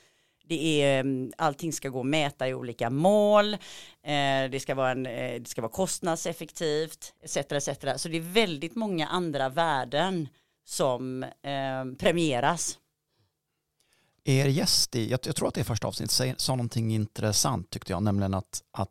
[0.49, 4.91] Det är, mm, allting ska gå att mäta i olika mål, eh, det, ska vara
[4.91, 7.37] en, eh, det ska vara kostnadseffektivt, etc.
[7.37, 8.03] etc.
[8.03, 10.29] Så det är väldigt många andra värden
[10.65, 12.79] som eh, premieras.
[14.25, 17.93] Er gäst i, jag, jag tror att det är första avsnittet, sa någonting intressant tyckte
[17.93, 18.91] jag, nämligen att, att,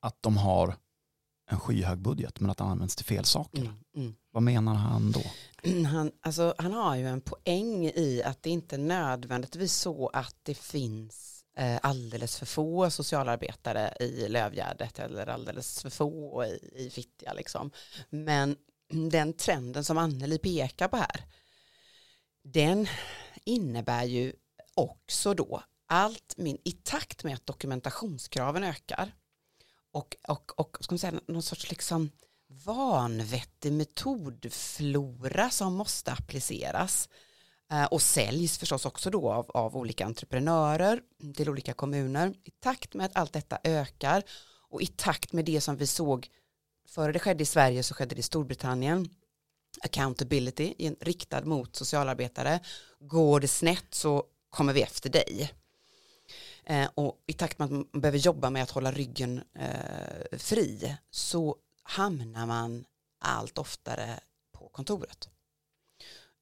[0.00, 0.74] att de har
[1.52, 3.60] en skyhög budget men att den används till fel saker.
[3.60, 4.14] Mm, mm.
[4.30, 5.22] Vad menar han då?
[5.88, 10.36] Han, alltså, han har ju en poäng i att det inte är nödvändigtvis så att
[10.42, 16.90] det finns eh, alldeles för få socialarbetare i Lövgärdet eller alldeles för få i, i
[16.90, 17.70] Fittja liksom.
[18.10, 18.56] Men
[19.10, 21.24] den trenden som Anneli pekar på här,
[22.44, 22.86] den
[23.44, 24.32] innebär ju
[24.74, 29.12] också då allt min, i takt med att dokumentationskraven ökar
[29.92, 32.10] och, och, och ska man säga, någon sorts liksom
[32.64, 37.08] vanvettig metodflora som måste appliceras
[37.70, 41.00] eh, och säljs förstås också då av, av olika entreprenörer
[41.36, 42.34] till olika kommuner.
[42.44, 44.22] I takt med att allt detta ökar
[44.70, 46.28] och i takt med det som vi såg
[46.88, 49.08] före det skedde i Sverige så skedde det i Storbritannien.
[49.82, 52.60] Accountability riktad mot socialarbetare.
[53.00, 55.52] Går det snett så kommer vi efter dig
[56.66, 60.96] eh, och i takt med att man behöver jobba med att hålla ryggen eh, fri
[61.10, 62.84] så hamnar man
[63.20, 64.20] allt oftare
[64.52, 65.28] på kontoret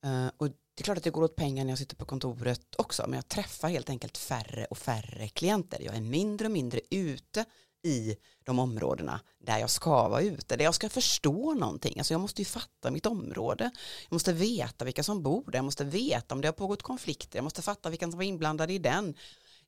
[0.05, 2.75] eh, och det är klart att det går åt pengar när jag sitter på kontoret
[2.79, 6.81] också men jag träffar helt enkelt färre och färre klienter jag är mindre och mindre
[6.91, 7.45] ute
[7.83, 11.99] i de områdena där jag ska vara ute, där jag ska förstå någonting.
[11.99, 13.71] Alltså jag måste ju fatta mitt område.
[14.09, 17.39] Jag måste veta vilka som bor där, jag måste veta om det har pågått konflikter,
[17.39, 19.15] jag måste fatta vilka som var inblandade i den.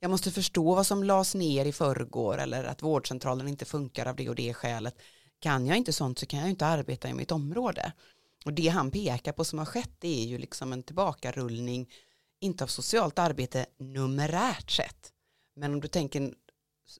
[0.02, 4.16] Jag måste förstå vad som lades ner i förrgår eller att vårdcentralen inte funkar av
[4.16, 4.94] det och det skälet.
[5.38, 7.92] Kan jag inte sånt så kan jag inte arbeta i mitt område.
[8.44, 11.90] Och det han pekar på som har skett det är ju liksom en tillbakarullning,
[12.40, 15.12] inte av socialt arbete numerärt sett,
[15.56, 16.34] men om du tänker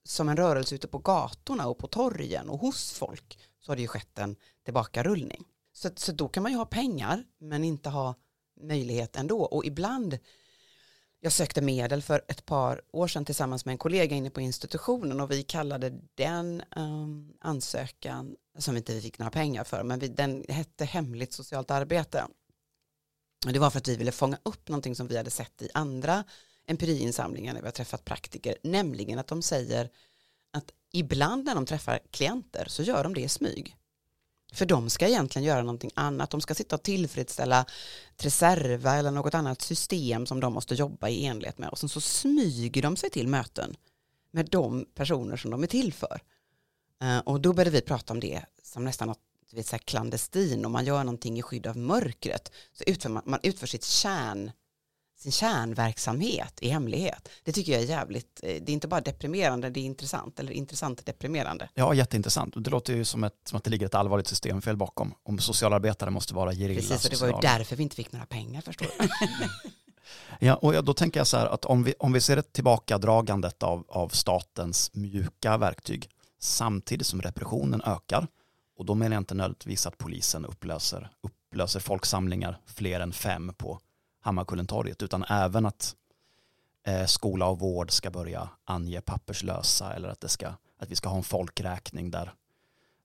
[0.05, 3.83] som en rörelse ute på gatorna och på torgen och hos folk så har det
[3.83, 5.45] ju skett en tillbakarullning.
[5.73, 8.15] Så, så då kan man ju ha pengar men inte ha
[8.61, 10.19] möjlighet ändå och ibland
[11.25, 15.21] jag sökte medel för ett par år sedan tillsammans med en kollega inne på institutionen
[15.21, 20.09] och vi kallade den um, ansökan som vi inte fick några pengar för men vi,
[20.09, 22.25] den hette hemligt socialt arbete.
[23.47, 25.69] Och det var för att vi ville fånga upp någonting som vi hade sett i
[25.75, 26.25] andra
[26.67, 29.91] empiriinsamlingar när vi har träffat praktiker, nämligen att de säger
[30.53, 33.77] att ibland när de träffar klienter så gör de det i smyg.
[34.53, 37.67] För de ska egentligen göra någonting annat, de ska sitta och tillfredsställa
[38.17, 41.69] Treserva eller något annat system som de måste jobba i enlighet med.
[41.69, 43.77] Och sen så smyger de sig till möten
[44.31, 46.21] med de personer som de är till för.
[47.03, 49.19] Eh, och då började vi prata om det som nästan något
[49.53, 53.23] vet, så här klandestin, om man gör någonting i skydd av mörkret så utför man,
[53.27, 54.51] man utför sitt kärn
[55.23, 57.29] sin kärnverksamhet i hemlighet.
[57.45, 60.53] Det tycker jag är jävligt, eh, det är inte bara deprimerande, det är intressant, eller
[60.53, 61.69] intressant deprimerande.
[61.75, 62.55] Ja, jätteintressant.
[62.57, 65.15] Det låter ju som, ett, som att det ligger ett allvarligt systemfel bakom.
[65.23, 68.27] Om socialarbetare måste vara gerilla Precis, och det var ju därför vi inte fick några
[68.27, 69.09] pengar förstår du.
[70.39, 73.63] Ja, och då tänker jag så här att om vi, om vi ser ett tillbakadragandet
[73.63, 76.09] av, av statens mjuka verktyg
[76.41, 78.27] samtidigt som repressionen ökar
[78.79, 83.81] och då menar jag inte nödvändigtvis att polisen upplöser, upplöser folksamlingar fler än fem på
[84.23, 85.97] Hammarkullentorget utan även att
[86.87, 91.09] eh, skola och vård ska börja ange papperslösa eller att, det ska, att vi ska
[91.09, 92.35] ha en folkräkning där,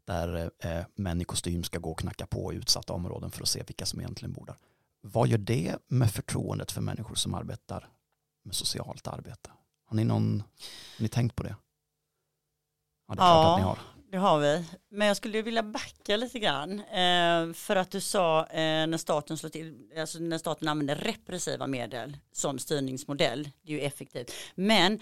[0.06, 3.48] där eh, män i kostym ska gå och knacka på i utsatta områden för att
[3.48, 4.56] se vilka som egentligen bor där.
[5.02, 7.90] Vad gör det med förtroendet för människor som arbetar
[8.44, 9.50] med socialt arbete?
[9.86, 10.40] Har ni, någon,
[10.98, 11.56] har ni tänkt på det?
[13.08, 13.54] Ja, det är klart Ja.
[13.54, 13.80] att ni har.
[14.18, 14.64] Det har vi.
[14.90, 16.80] Men jag skulle vilja backa lite grann.
[16.80, 21.68] Eh, för att du sa eh, när, staten slår till, alltså när staten använder repressiva
[21.68, 23.50] medel som styrningsmodell.
[23.62, 24.32] Det är ju effektivt.
[24.56, 25.00] Men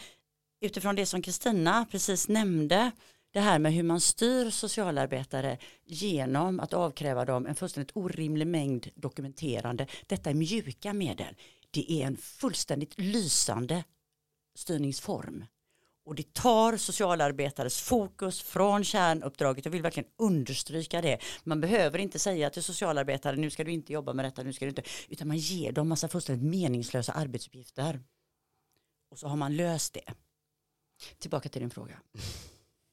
[0.62, 2.92] utifrån det som Kristina precis nämnde.
[3.34, 8.88] Det här med hur man styr socialarbetare genom att avkräva dem en fullständigt orimlig mängd
[8.96, 9.88] dokumenterande.
[10.08, 11.36] Detta är mjuka medel.
[11.72, 13.84] Det är en fullständigt lysande
[14.56, 15.46] styrningsform.
[16.06, 19.66] Och det tar socialarbetares fokus från kärnuppdraget.
[19.66, 21.18] Jag vill verkligen understryka det.
[21.44, 24.66] Man behöver inte säga till socialarbetare nu ska du inte jobba med detta, nu ska
[24.66, 24.84] du inte.
[25.10, 28.00] Utan man ger dem massa fullständigt meningslösa arbetsuppgifter.
[29.12, 30.14] Och så har man löst det.
[31.20, 32.00] Tillbaka till din fråga.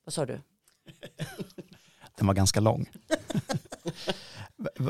[0.05, 0.41] Vad sa du?
[2.17, 2.91] Den var ganska lång.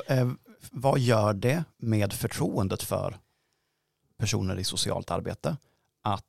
[0.07, 0.31] Eh,
[0.71, 3.19] Vad gör det med förtroendet för
[4.17, 5.57] personer i socialt arbete
[6.03, 6.27] att,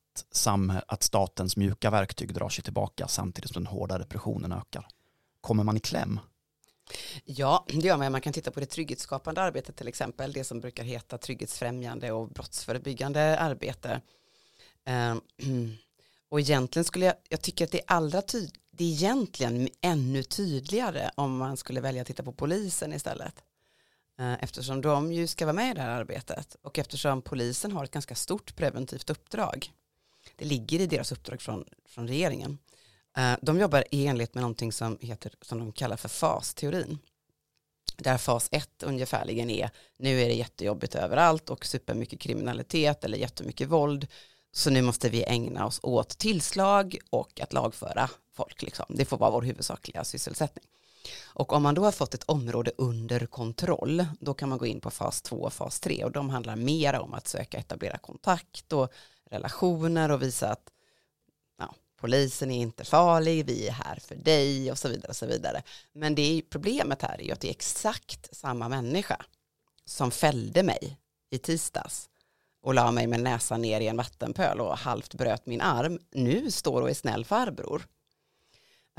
[0.88, 4.88] att statens mjuka verktyg drar sig tillbaka samtidigt som den hårda repressionen ökar?
[5.42, 6.20] Kommer man i kläm?
[7.26, 8.12] Ja, det gör man.
[8.12, 12.30] Man kan titta på det trygghetsskapande arbetet till exempel, det som brukar heta trygghetsfrämjande och
[12.30, 14.02] brottsförebyggande arbete.
[14.86, 15.22] Ehm,
[16.30, 20.24] och egentligen skulle jag, jag tycker att det är allra tyd, det är egentligen ännu
[20.24, 23.44] tydligare om man skulle välja att titta på polisen istället.
[24.20, 27.84] Ehm, eftersom de ju ska vara med i det här arbetet och eftersom polisen har
[27.84, 29.72] ett ganska stort preventivt uppdrag.
[30.36, 32.58] Det ligger i deras uppdrag från, från regeringen.
[33.18, 36.98] Eh, de jobbar i enlighet med någonting som, heter, som de kallar för FAS-teorin.
[37.98, 43.68] Där fas 1 ungefärligen är, nu är det jättejobbigt överallt och supermycket kriminalitet eller jättemycket
[43.68, 44.08] våld.
[44.52, 48.62] Så nu måste vi ägna oss åt tillslag och att lagföra folk.
[48.62, 48.86] Liksom.
[48.90, 50.66] Det får vara vår huvudsakliga sysselsättning.
[51.24, 54.82] Och om man då har fått ett område under kontroll, då kan man gå in
[54.82, 58.74] på fas 2 och fas 3 och de handlar mer om att söka etablera kontakt
[58.74, 58.94] och
[59.34, 60.70] relationer och visa att
[61.58, 65.10] ja, polisen är inte farlig, vi är här för dig och så vidare.
[65.10, 65.64] Och så vidare.
[65.94, 69.26] Men det är, problemet här är ju att det är exakt samma människa
[69.86, 70.98] som fällde mig
[71.30, 72.10] i tisdags
[72.62, 76.52] och la mig med näsan ner i en vattenpöl och halvt bröt min arm, nu
[76.52, 77.88] står och är snäll farbror.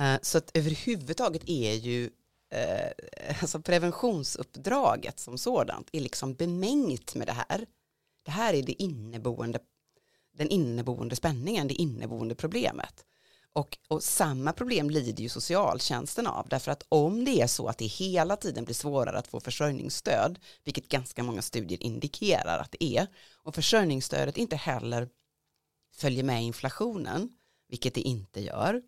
[0.01, 2.11] Eh, så att överhuvudtaget är ju
[2.51, 7.67] eh, alltså preventionsuppdraget som sådant är liksom bemängt med det här.
[8.23, 9.59] Det här är det inneboende,
[10.37, 13.05] den inneboende spänningen, det inneboende problemet.
[13.53, 17.79] Och, och samma problem lider ju socialtjänsten av, därför att om det är så att
[17.79, 22.85] det hela tiden blir svårare att få försörjningsstöd, vilket ganska många studier indikerar att det
[22.85, 23.07] är,
[23.43, 25.09] och försörjningsstödet inte heller
[25.93, 27.29] följer med inflationen,
[27.69, 28.83] vilket det inte gör,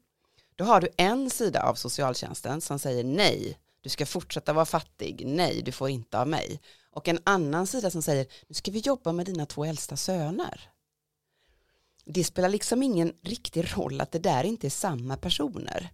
[0.56, 5.22] då har du en sida av socialtjänsten som säger nej, du ska fortsätta vara fattig,
[5.26, 6.60] nej, du får inte av mig.
[6.90, 10.70] Och en annan sida som säger, nu ska vi jobba med dina två äldsta söner.
[12.06, 15.90] Det spelar liksom ingen riktig roll att det där inte är samma personer.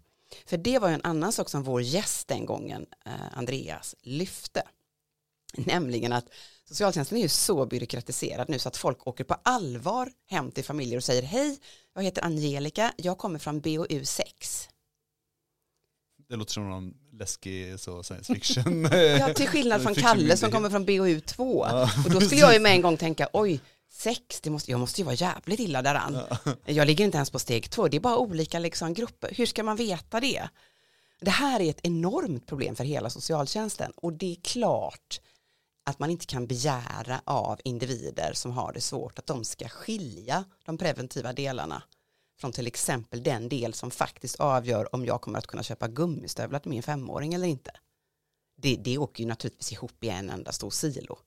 [0.47, 4.63] För det var ju en annan sak som vår gäst den gången, eh, Andreas, lyfte.
[5.57, 6.25] Nämligen att
[6.69, 10.97] socialtjänsten är ju så byråkratiserad nu så att folk åker på allvar hem till familjer
[10.97, 11.59] och säger hej,
[11.95, 14.69] jag heter Angelica, jag kommer från BOU 6.
[16.29, 18.89] Det låter som någon läskig så, science fiction.
[18.93, 21.67] Ja, till skillnad från Kalle som kommer från BOU 2.
[21.67, 23.61] Ja, Och då skulle jag ju med en gång tänka, oj,
[23.93, 26.19] sex, det måste, jag måste ju vara jävligt illa däran.
[26.65, 29.33] Jag ligger inte ens på steg två, det är bara olika liksom, grupper.
[29.37, 30.49] Hur ska man veta det?
[31.21, 35.21] Det här är ett enormt problem för hela socialtjänsten och det är klart
[35.85, 40.45] att man inte kan begära av individer som har det svårt att de ska skilja
[40.65, 41.83] de preventiva delarna
[42.41, 46.59] från till exempel den del som faktiskt avgör om jag kommer att kunna köpa gummistövlar
[46.59, 47.71] till min femåring eller inte.
[48.57, 51.19] Det, det åker ju naturligtvis ihop i en enda stor silo.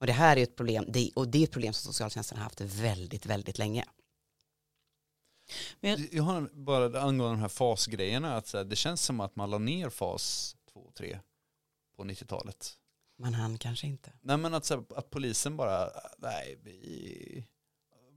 [0.00, 2.44] Och det här är ett problem, det, och det är ett problem som socialtjänsten har
[2.44, 3.84] haft väldigt, väldigt länge.
[5.80, 9.20] Men jag, Jag har bara angående de här fasgrejerna, att så här, det känns som
[9.20, 11.18] att man la ner fas 2 och 3
[11.96, 12.76] på 90-talet.
[13.18, 14.12] Men han kanske inte.
[14.20, 17.46] Nej men att, så här, att polisen bara, nej vi,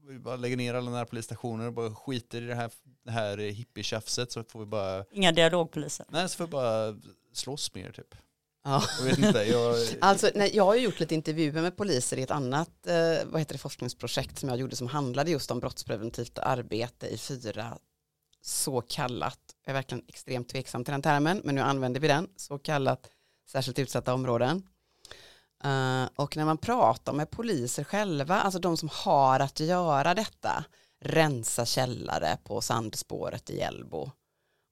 [0.07, 2.71] vi bara lägger ner alla närpolisstationer och bara skiter i det här,
[3.03, 6.05] det här hippietjafset så får vi bara, inga dialogpoliser.
[6.09, 7.01] nej så får vi bara
[7.33, 8.15] slåss mer typ.
[8.63, 8.83] Ja.
[8.99, 12.31] Jag vet inte, jag, Alltså, nej, jag har gjort lite intervjuer med poliser i ett
[12.31, 17.07] annat eh, vad heter det, forskningsprojekt som jag gjorde som handlade just om brottspreventivt arbete
[17.07, 17.77] i fyra
[18.41, 22.27] så kallat, jag är verkligen extremt tveksam till den termen, men nu använder vi den,
[22.35, 23.09] så kallat
[23.47, 24.67] särskilt utsatta områden.
[25.63, 30.65] Eh, och när man pratar med poliser själva, alltså de som har att göra detta,
[31.01, 34.11] rensa källare på sandspåret i Hjällbo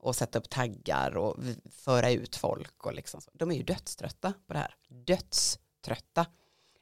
[0.01, 1.37] och sätta upp taggar och
[1.71, 3.31] föra ut folk och liksom så.
[3.33, 4.75] De är ju dödströtta på det här.
[4.87, 6.25] Dödströtta.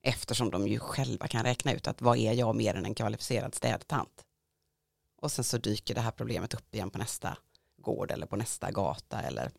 [0.02, 3.56] Eftersom de ju själva kan räkna ut att vad är jag mer än en kvalificerad
[3.56, 4.26] städtant.
[5.22, 7.38] Och sen så dyker det här problemet upp igen på nästa
[7.78, 9.52] gård eller på nästa gata eller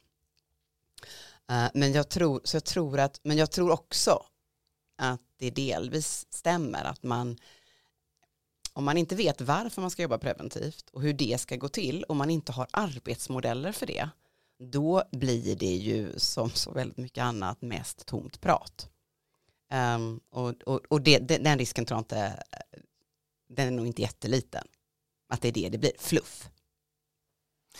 [1.48, 4.26] eh, men jag tror, så jag tror att, men jag tror också
[4.98, 7.36] att det delvis stämmer att man
[8.72, 12.04] om man inte vet varför man ska jobba preventivt och hur det ska gå till,
[12.08, 14.08] om man inte har arbetsmodeller för det,
[14.72, 18.90] då blir det ju som så väldigt mycket annat mest tomt prat.
[19.70, 22.42] Ehm, och och, och det, det, den risken tror jag inte,
[23.48, 24.66] den är nog inte jätteliten.
[25.28, 26.48] Att det är det det blir, fluff.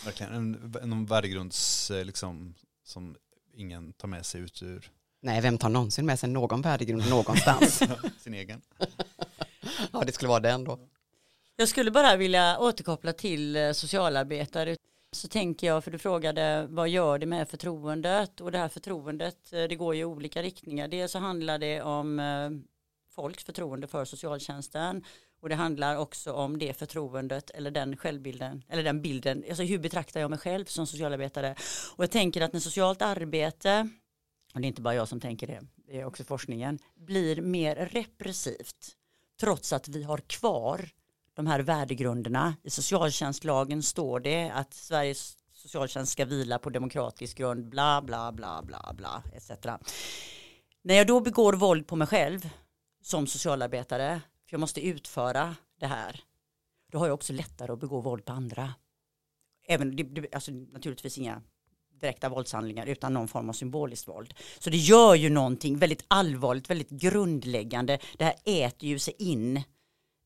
[0.05, 3.15] verkligen en, en värdegrunds eh, liksom, som
[3.53, 4.91] ingen tar med sig ut ur
[5.23, 7.81] Nej, vem tar någonsin med sig någon värdegrund någonstans?
[8.19, 8.61] sin egen
[9.93, 10.79] ja, det skulle vara den då.
[11.55, 14.75] Jag skulle bara vilja återkoppla till eh, socialarbetare.
[15.11, 18.41] Så tänker jag, för du frågade vad gör det med förtroendet?
[18.41, 20.87] Och det här förtroendet, eh, det går ju i olika riktningar.
[20.87, 22.49] Dels så handlar det om eh,
[23.15, 25.03] folks förtroende för socialtjänsten.
[25.41, 29.79] Och det handlar också om det förtroendet eller den självbilden, eller den bilden, alltså hur
[29.79, 31.55] betraktar jag mig själv som socialarbetare?
[31.95, 33.89] Och jag tänker att när socialt arbete,
[34.53, 37.75] och det är inte bara jag som tänker det, det är också forskningen, blir mer
[37.75, 38.95] repressivt,
[39.41, 40.89] trots att vi har kvar
[41.33, 42.55] de här värdegrunderna.
[42.63, 48.61] I socialtjänstlagen står det att Sveriges socialtjänst ska vila på demokratisk grund, bla bla bla
[48.63, 49.51] bla bla etc.
[50.81, 52.49] När jag då begår våld på mig själv
[53.01, 56.23] som socialarbetare, för jag måste utföra det här,
[56.91, 58.73] då har jag också lättare att begå våld på andra.
[59.67, 61.41] Även, det, det, alltså naturligtvis inga
[62.01, 64.33] direkta våldshandlingar utan någon form av symboliskt våld.
[64.59, 67.99] Så det gör ju någonting väldigt allvarligt, väldigt grundläggande.
[68.17, 69.63] Det här äter ju sig in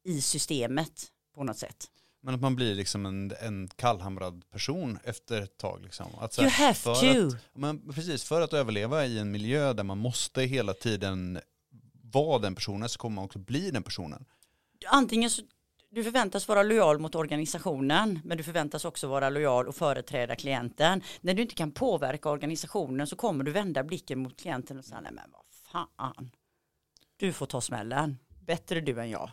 [0.03, 1.89] i systemet på något sätt.
[2.26, 5.82] Men att man blir liksom en, en kallhamrad person efter ett tag.
[5.84, 6.05] Liksom.
[6.19, 7.36] Att You här, have to.
[7.36, 11.39] Att, men precis, för att överleva i en miljö där man måste hela tiden
[12.01, 14.26] vara den personen så kommer man också bli den personen.
[14.88, 15.41] Antingen så,
[15.95, 21.01] du förväntas vara lojal mot organisationen men du förväntas också vara lojal och företräda klienten.
[21.21, 25.01] När du inte kan påverka organisationen så kommer du vända blicken mot klienten och säga
[25.01, 25.41] nej men vad
[25.71, 26.31] fan.
[27.17, 28.17] Du får ta smällen.
[28.39, 29.29] Bättre du än jag.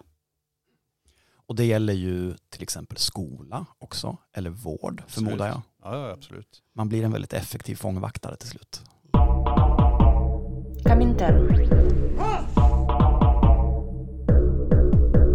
[1.47, 5.63] Och det gäller ju till exempel skola också, eller vård förmodar jag.
[5.83, 6.63] Ja, ja absolut.
[6.75, 8.83] Man blir en väldigt effektiv fångvaktare till slut.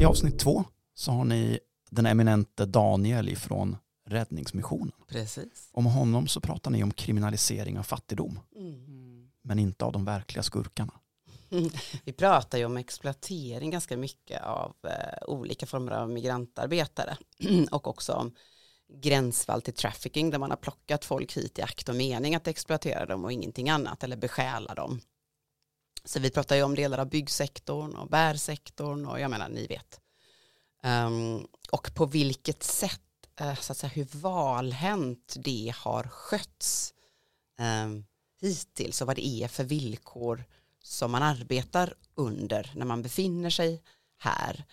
[0.02, 0.66] I avsnitt två
[0.98, 3.78] så har ni den eminente Daniel ifrån
[4.10, 4.92] Räddningsmissionen.
[5.08, 5.70] Precis.
[5.72, 9.30] Om honom så pratar ni om kriminalisering av fattigdom, Mm.
[9.42, 10.94] men inte av de verkliga skurkarna.
[12.04, 17.18] Vi pratar ju om exploatering ganska mycket av eh, olika former av migrantarbetare
[17.72, 18.36] och också om
[18.94, 23.06] gränsfall till trafficking där man har plockat folk hit i akt och mening att exploatera
[23.06, 25.02] dem och ingenting annat eller besjäla dem.
[26.04, 30.02] Så vi pratar ju om delar av byggsektorn och bärsektorn och jag menar ni vet.
[30.84, 33.02] Um, och på vilket sätt,
[33.42, 36.94] uh, så att säga, hur valhänt det har skötts
[37.60, 38.06] um,
[38.42, 40.46] hittills och vad det är för villkor
[40.84, 43.84] som man arbetar under när man befinner sig
[44.18, 44.66] här.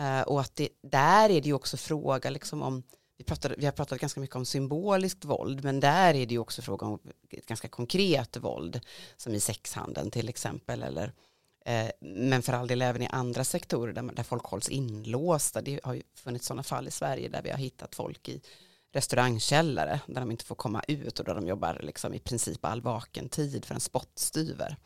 [0.00, 2.82] Uh, och att det, där är det ju också fråga liksom om,
[3.18, 6.38] vi, pratade, vi har pratat ganska mycket om symboliskt våld, men där är det ju
[6.38, 6.98] också fråga om
[7.46, 8.80] ganska konkret våld,
[9.16, 11.12] som i sexhandeln till exempel, eller
[11.64, 15.62] Eh, men för all del även i andra sektorer där, där folk hålls inlåsta.
[15.62, 18.40] Det har ju funnits sådana fall i Sverige där vi har hittat folk i
[18.92, 22.80] restaurangkällare där de inte får komma ut och där de jobbar liksom i princip all
[22.80, 24.76] vaken tid för en spottstyver.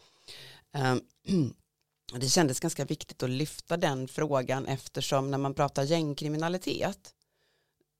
[0.72, 1.00] Ehm,
[2.20, 7.14] det kändes ganska viktigt att lyfta den frågan eftersom när man pratar gängkriminalitet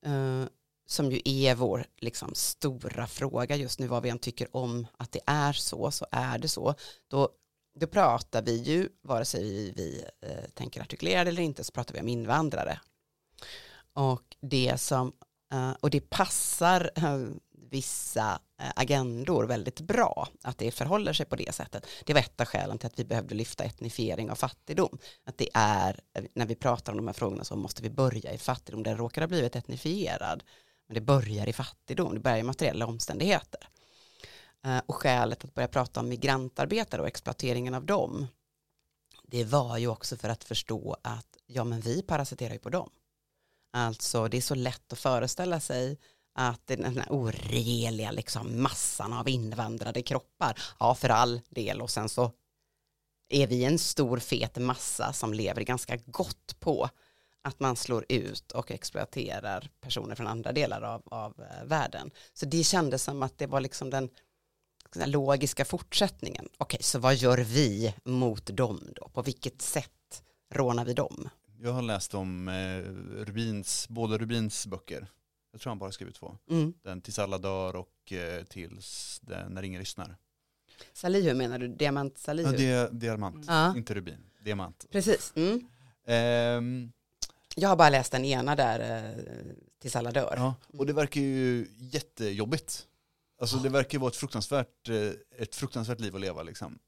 [0.06, 0.44] eh,
[0.86, 5.12] som ju är vår liksom, stora fråga just nu vad vi än tycker om att
[5.12, 6.74] det är så så är det så
[7.08, 7.28] då,
[7.80, 11.94] då pratar vi ju vare sig vi, vi eh, tänker artikulerade eller inte så pratar
[11.94, 12.80] vi om invandrare
[13.92, 15.12] och det som
[15.52, 17.18] eh, och det passar eh,
[17.70, 21.86] vissa eh, agendor väldigt bra att det förhåller sig på det sättet.
[22.04, 24.98] Det var ett av skälen till att vi behövde lyfta etnifiering av fattigdom.
[25.24, 26.00] Att det är,
[26.34, 28.82] när vi pratar om de här frågorna så måste vi börja i fattigdom.
[28.82, 30.42] Den råkar ha blivit etnifierad,
[30.88, 33.68] men det börjar i fattigdom, det börjar i materiella omständigheter.
[34.66, 38.26] Eh, och skälet att börja prata om migrantarbetare och exploateringen av dem,
[39.22, 42.90] det var ju också för att förstå att ja men vi parasiterar ju på dem.
[43.72, 45.98] Alltså det är så lätt att föreställa sig
[46.34, 52.08] att den här oregeliga liksom massan av invandrade kroppar, ja för all del och sen
[52.08, 52.32] så
[53.28, 56.88] är vi en stor fet massa som lever ganska gott på
[57.42, 62.10] att man slår ut och exploaterar personer från andra delar av, av eh, världen.
[62.32, 64.10] Så det kändes som att det var liksom den
[64.94, 66.48] logiska fortsättningen.
[66.58, 69.08] Okej, så vad gör vi mot dem då?
[69.08, 70.22] På vilket sätt
[70.54, 71.28] rånar vi dem?
[71.60, 72.78] Jag har läst om eh,
[73.24, 75.06] Rubins, båda Rubins böcker.
[75.52, 76.36] Jag tror han bara skrivit två.
[76.50, 76.74] Mm.
[76.82, 80.16] Den Tills alla dör och eh, Tills den, När ingen lyssnar.
[80.92, 81.68] Salihu menar du?
[81.68, 82.50] Diamant Salihu?
[82.50, 83.76] Ja, det diamant, Ja.
[83.76, 84.18] inte Rubin.
[84.40, 84.86] Diamant.
[84.90, 85.32] Precis.
[85.36, 85.66] Mm.
[86.06, 86.92] Ehm,
[87.56, 89.22] Jag har bara läst den ena där, eh,
[89.78, 90.34] tills alla dör.
[90.36, 92.86] ja, och det verkar ju jättejobbigt.
[93.38, 96.78] Alltså det verkar ju vara ett fruktansvärt, eh, ett fruktansvärt liv att leva liksom.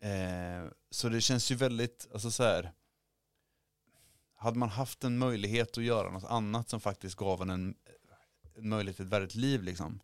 [0.00, 2.72] Eh, så det känns ju väldigt, alltså så här.
[4.34, 7.74] Hade man haft en möjlighet att göra något annat som faktiskt gav en en,
[8.54, 10.00] en möjlighet till ett värdigt liv liksom.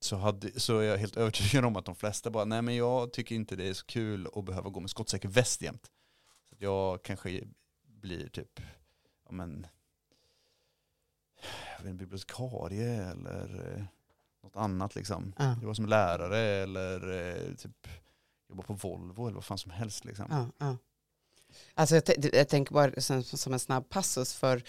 [0.00, 3.12] Så, hade, så är jag helt övertygad om att de flesta bara, nej men jag
[3.12, 5.90] tycker inte det är så kul att behöva gå med skottsäker väst jämt.
[6.48, 7.42] Så att jag kanske
[7.82, 8.60] blir typ,
[9.24, 9.66] ja men,
[11.76, 13.84] jag vet inte, bibliotekarie eller eh,
[14.46, 15.32] något annat liksom.
[15.38, 15.56] Ja.
[15.62, 17.88] Jobba som lärare eller eh, typ
[18.48, 20.26] jobba på Volvo eller vad fan som helst liksom.
[20.30, 20.76] Ja, ja.
[21.74, 24.62] Alltså jag, jag tänker bara som, som en snabb passus för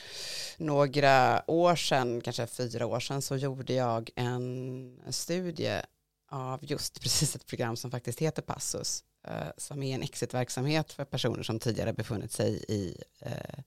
[0.58, 5.82] några år sedan, kanske fyra år sedan, så gjorde jag en studie
[6.30, 11.06] av just precis ett program som faktiskt heter Passus, eh, som är en exitverksamhet för
[11.06, 13.60] personer som tidigare befunnit sig i eh,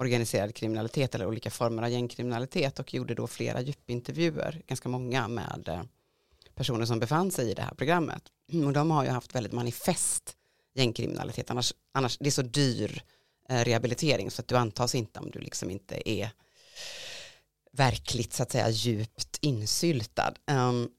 [0.00, 5.68] organiserad kriminalitet eller olika former av gängkriminalitet och gjorde då flera djupintervjuer, ganska många med
[5.68, 5.82] eh,
[6.54, 8.22] personer som befann sig i det här programmet.
[8.52, 10.36] Mm, och de har ju haft väldigt manifest
[10.74, 13.02] gängkriminalitet, annars, annars det är så dyr
[13.48, 16.30] eh, rehabilitering så att du antas inte om du liksom inte är
[17.72, 20.34] verkligt så att säga djupt insyltad.
[20.50, 20.90] Um,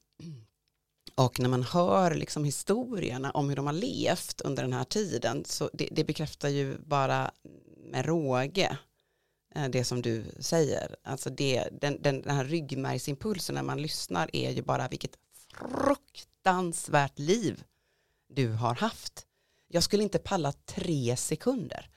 [1.15, 5.45] och när man hör liksom historierna om hur de har levt under den här tiden
[5.45, 7.31] så det, det bekräftar ju bara
[7.91, 8.77] med råge
[9.55, 10.95] Eh, det som du säger.
[11.03, 15.17] Alltså det, den, den, den här ryggmärgsimpulsen när man lyssnar är ju bara vilket
[15.53, 17.63] fruktansvärt liv
[18.29, 19.25] du har haft.
[19.67, 21.89] Jag skulle inte palla tre sekunder.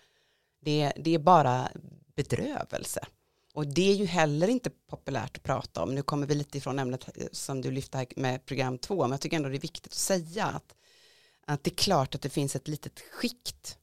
[0.61, 1.69] Det, det är bara
[2.17, 3.07] bedrövelse.
[3.55, 5.95] Och det är ju heller inte populärt att prata om.
[5.95, 9.11] Nu kommer vi lite ifrån ämnet eh, som du lyfte här med program två, men
[9.11, 10.75] jag tycker ändå det är viktigt att säga att,
[11.47, 13.79] att det är klart att det finns ett litet skikt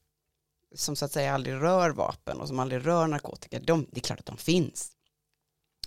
[0.74, 3.58] som så att säga aldrig rör vapen och som aldrig rör narkotika.
[3.58, 4.92] De, det är klart att de finns.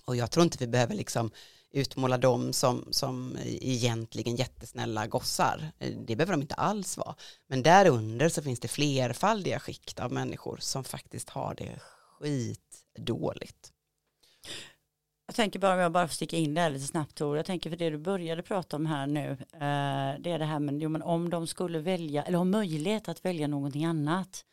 [0.05, 1.31] Och jag tror inte vi behöver liksom
[1.71, 5.71] utmåla dem som, som e, egentligen jättesnälla gossar.
[5.79, 7.15] E, det behöver de inte alls vara.
[7.47, 11.79] Men därunder så finns det flerfaldiga skikt av människor som faktiskt har det
[12.19, 13.71] skitdåligt.
[15.27, 17.38] Jag tänker bara om jag bara får sticka in det här lite snabbt Tor.
[17.38, 19.31] Jag tänker för det du började prata om här nu.
[19.53, 23.09] Eh, det är det här med jo, men om de skulle välja eller ha möjlighet
[23.09, 24.45] att välja någonting annat.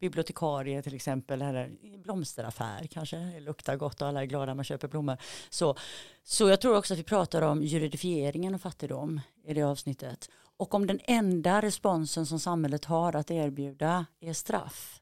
[0.00, 3.16] Bibliotekarie till exempel eller blomsteraffär kanske.
[3.16, 5.16] Det luktar gott och alla är glada man köper blommor.
[5.50, 5.76] Så,
[6.22, 10.30] så jag tror också att vi pratar om juridifieringen och fattigdom i det avsnittet.
[10.56, 15.00] Och om den enda responsen som samhället har att erbjuda är straff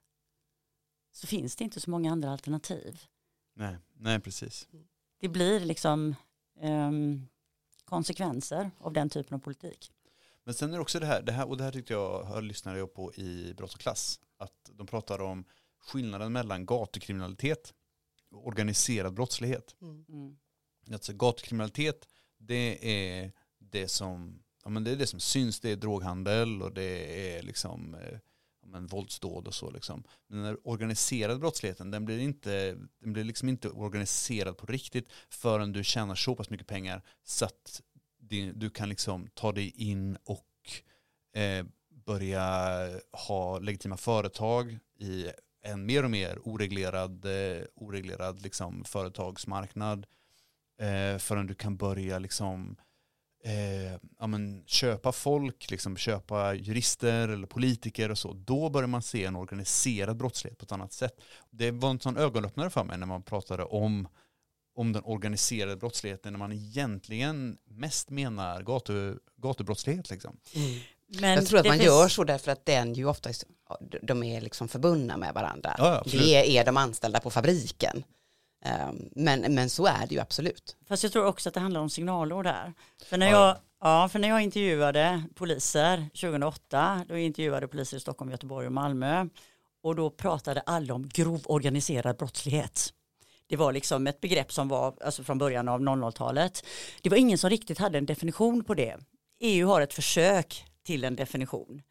[1.13, 3.03] så finns det inte så många andra alternativ.
[3.55, 4.69] Nej, nej precis.
[5.21, 6.15] Det blir liksom
[6.61, 7.29] ehm,
[7.85, 9.93] konsekvenser av den typen av politik.
[10.45, 12.45] Men sen är det också det här, det här och det här tyckte jag, jag
[12.45, 15.45] lyssnade jag på i Brott och klass, att de pratar om
[15.79, 17.75] skillnaden mellan gatukriminalitet
[18.31, 19.77] och organiserad brottslighet.
[19.83, 20.37] Mm.
[20.93, 22.09] Alltså gatukriminalitet,
[22.39, 22.79] det
[23.19, 27.37] är det som, ja, men det är det som syns, det är droghandel och det
[27.37, 28.19] är liksom eh,
[28.61, 30.05] ja, men våldsdåd och så liksom.
[30.27, 35.73] Men den organiserade brottsligheten, den blir, inte, den blir liksom inte organiserad på riktigt förrän
[35.73, 37.83] du tjänar så pass mycket pengar så att
[38.55, 40.47] du kan liksom ta dig in och
[41.41, 41.67] eh,
[42.09, 45.31] börja ha legitima företag i
[45.63, 50.07] en mer och mer oreglerad, eh, oreglerad liksom företagsmarknad
[50.81, 52.77] eh, förrän du kan börja liksom
[53.45, 59.03] eh, ja, men köpa folk, liksom köpa jurister eller politiker och så, då börjar man
[59.03, 61.21] se en organiserad brottslighet på ett annat sätt.
[61.51, 64.09] Det var en sån ögonöppnare för mig när man pratade om,
[64.75, 70.11] om den organiserade brottsligheten, när man egentligen mest menar gatu, gatubrottslighet.
[70.11, 70.37] Liksom.
[70.55, 70.81] Mm.
[71.09, 73.45] Men jag tror att man finns- gör så därför att den ju oftast,
[74.03, 75.75] de är liksom förbundna med varandra.
[75.79, 78.05] Ja, ja, det är de anställda på fabriken.
[78.89, 80.77] Um, Men, men så är det ju absolut.
[80.89, 82.73] Fast jag tror också att det handlar om signalord där.
[83.05, 88.01] För när, Ja, jag, ja, för när jag intervjuade poliser 2008, då intervjuade poliser i
[88.01, 89.27] Stockholm, Göteborg och Malmö.
[89.83, 92.93] Och då pratade alla om grov organiserad brottslighet.
[93.47, 96.65] Det var liksom ett begrepp som var alltså från början av 00-talet.
[97.03, 98.97] Det var ingen som riktigt hade en definition på det.
[99.41, 101.83] EU har ett försök till en definition.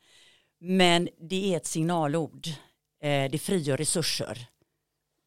[0.60, 2.48] Men det är ett signalord.
[3.02, 4.48] Eh, det frigör resurser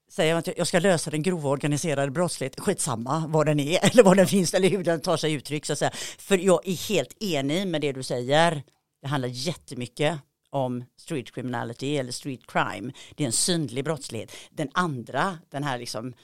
[0.08, 4.02] säger man att jag ska lösa den grova organiserade brottsligheten, skitsamma vad den är eller
[4.02, 5.90] vad den finns eller hur den tar sig uttryck så att säga.
[6.18, 8.62] För jag är helt enig med det du säger.
[9.02, 10.18] Det handlar jättemycket
[10.50, 12.92] om street criminality eller street crime.
[13.14, 14.32] Det är en synlig brottslighet.
[14.50, 16.14] Den andra, den här liksom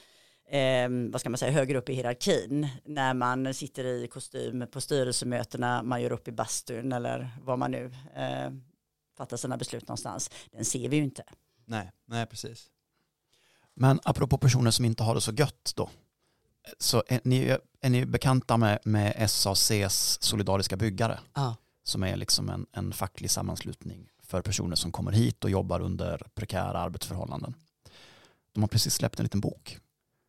[0.47, 4.81] eh, vad ska man säga, högre upp i hierarkin när man sitter i kostym på
[4.81, 8.51] styrelsemötena, man gör upp i bastun eller vad man nu eh,
[9.17, 10.31] fattar sina beslut någonstans.
[10.51, 11.25] Den ser vi ju inte.
[11.65, 12.71] Nej, nej precis.
[13.75, 15.91] Men apropå personer som inte har det så gött då.
[16.79, 21.21] Så är ni, är ni bekanta med, med SACs solidariska byggare?
[21.35, 21.57] Ja.
[21.83, 26.23] Som är liksom en, en facklig sammanslutning för personer som kommer hit och jobbar under
[26.35, 27.55] prekära arbetsförhållanden.
[28.53, 29.79] De har precis släppt en liten bok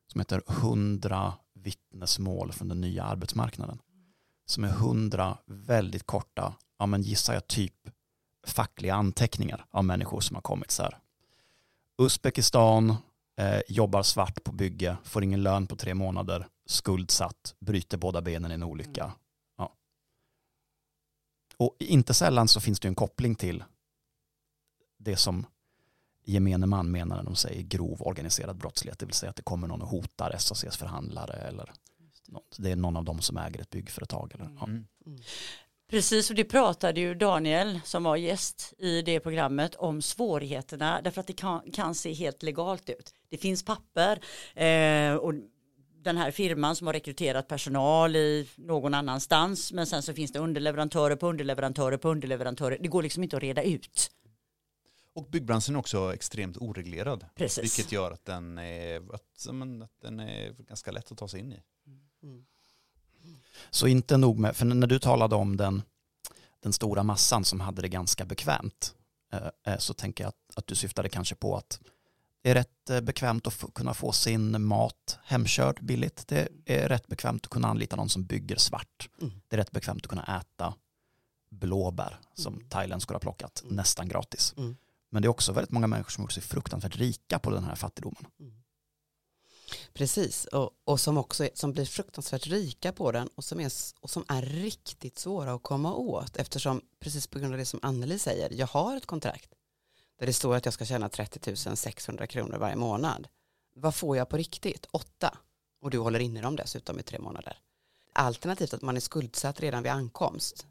[0.08, 3.80] som heter 100 vittnesmål från den nya arbetsmarknaden.
[4.46, 7.90] Som är 100 väldigt korta, ja men gissar jag typ
[8.48, 10.98] fackliga anteckningar av människor som har kommit så här.
[12.02, 12.96] Uzbekistan,
[13.38, 18.52] eh, jobbar svart på bygge, får ingen lön på tre månader, skuldsatt, bryter båda benen
[18.52, 19.14] i en olycka.
[19.58, 19.74] Ja.
[21.58, 23.64] Och inte sällan så finns det en koppling till
[24.98, 25.46] det som
[26.28, 29.68] gemene man menar när de säger grov organiserad brottslighet, det vill säga att det kommer
[29.68, 31.72] någon och hotar SACs förhandlare eller
[32.28, 32.56] något.
[32.60, 34.32] det är någon av dem som äger ett byggföretag.
[34.34, 34.66] Eller, ja.
[34.66, 34.86] Mm.
[35.90, 41.22] Precis, och det pratade ju Daniel som var gäst i det programmet om svårigheterna därför
[41.22, 43.14] att det kan, kan se helt legalt ut.
[43.30, 44.20] Det finns papper
[44.56, 45.34] eh, och
[46.04, 50.40] den här firman som har rekryterat personal i någon annanstans men sen så finns det
[50.40, 52.78] underleverantörer på underleverantörer på underleverantörer.
[52.82, 54.12] Det går liksom inte att reda ut.
[55.18, 57.26] Och byggbranschen är också extremt oreglerad.
[57.36, 57.64] Precis.
[57.64, 61.40] Vilket gör att den, är, att, men, att den är ganska lätt att ta sig
[61.40, 61.62] in i.
[63.70, 65.82] Så inte nog med, för när du talade om den,
[66.60, 68.96] den stora massan som hade det ganska bekvämt
[69.34, 71.80] eh, eh, så tänker jag att, att du syftade kanske på att
[72.44, 76.28] är rätt eh, bekvämt att kunna få sin mat hemkörd billigt.
[76.28, 79.10] Det är rätt bekvämt att kunna anlita någon som bygger svart.
[79.22, 79.34] Mm.
[79.48, 80.74] Det är rätt bekvämt att kunna äta
[81.50, 82.70] blåbär som Mm.
[82.70, 83.76] thailändskor har plockat Mm.
[83.76, 84.54] nästan gratis.
[84.58, 84.78] Mm.
[85.10, 87.76] Men det är också väldigt många människor som gjort sig fruktansvärt rika på den här
[87.76, 88.26] fattigdomen.
[88.40, 88.64] Mm.
[89.94, 93.72] Precis, och, och som också är, som blir fruktansvärt rika på den och som, är,
[94.00, 97.80] och som är riktigt svåra att komma åt eftersom, precis på grund av det som
[97.84, 99.50] Anneli säger, jag har ett kontrakt
[100.20, 103.28] där det står att jag ska tjäna 30 600 kronor varje månad.
[103.76, 104.86] Vad får jag på riktigt?
[104.92, 105.38] Åtta.
[105.82, 107.60] Och du håller inne dem dessutom i tre månader.
[108.14, 110.68] Alternativt att man är skuldsatt redan vid ankomst.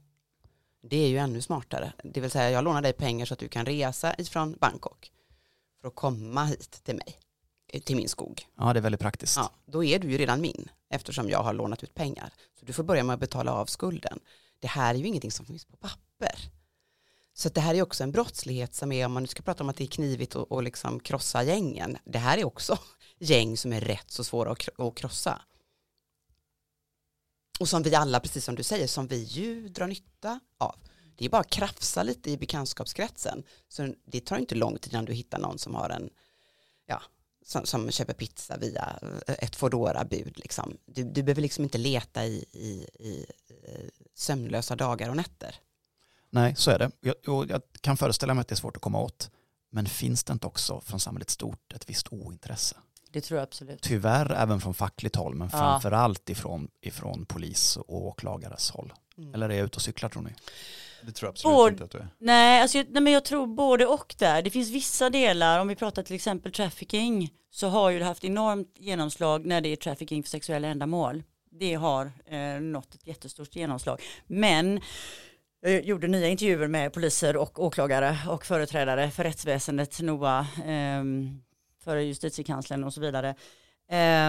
[0.89, 1.93] Det är ju ännu smartare.
[2.05, 5.13] Det vill säga jag lånar dig pengar så att du kan resa ifrån Bangkok
[5.81, 7.19] för att komma hit till mig,
[7.69, 8.43] eh, till min skog.
[8.59, 9.37] Ja, det är väldigt praktiskt.
[9.37, 12.33] Ja, då är du ju redan min eftersom jag har lånat ut pengar.
[12.61, 14.21] Så du får börja med att betala av skulden.
[14.61, 16.51] Det här är ju ingenting som finns på papper.
[17.35, 19.69] Så det här är också en brottslighet som är, om man nu ska prata om
[19.69, 22.79] att det är knivigt och, och liksom krossa gängen, det här är också
[23.19, 25.43] gäng som är rätt så svåra att, att krossa.
[27.61, 30.77] Och som vi alla, precis som du säger, som vi ju drar nytta av.
[31.17, 33.43] Det är bara att krafsa lite i bekantskapskretsen.
[33.69, 36.11] Så det tar inte lång tid innan du hittar någon som har en,
[36.87, 37.03] ja,
[37.45, 40.39] som, som köper pizza via ett Foodora-bud.
[40.39, 40.77] Liksom.
[40.87, 45.55] Du, du behöver liksom inte leta i, i, i eh, sömnlösa dagar och nätter.
[46.31, 46.91] Nej, så är det.
[47.01, 49.31] Jag, jag kan föreställa mig att det är svårt att komma åt.
[49.71, 52.77] Men finns det inte också från samhället stort ett visst ointresse?
[53.17, 53.83] Det tror jag absolut.
[53.83, 55.59] Tyvärr även från fackligt håll, men Ja.
[55.59, 58.93] framför allt ifrån, ifrån polis och åklagares håll.
[59.19, 59.35] Mm.
[59.35, 60.31] Eller är jag ute och cyklar tror ni?
[61.03, 62.09] Det tror jag absolut Både- inte att du är.
[62.19, 64.43] Nej, alltså, nej, men jag tror både och där.
[64.43, 68.25] Det finns vissa delar, om vi pratar till exempel trafficking, så har ju det haft
[68.25, 71.23] enormt genomslag när det är trafficking för sexuella ändamål.
[71.51, 74.01] Det har eh, nått ett jättestort genomslag.
[74.27, 74.81] Men
[75.61, 81.41] jag gjorde nya intervjuer med poliser och åklagare och företrädare för rättsväsendet, NOA, ehm,
[81.87, 83.35] för justitiekanslern och så vidare.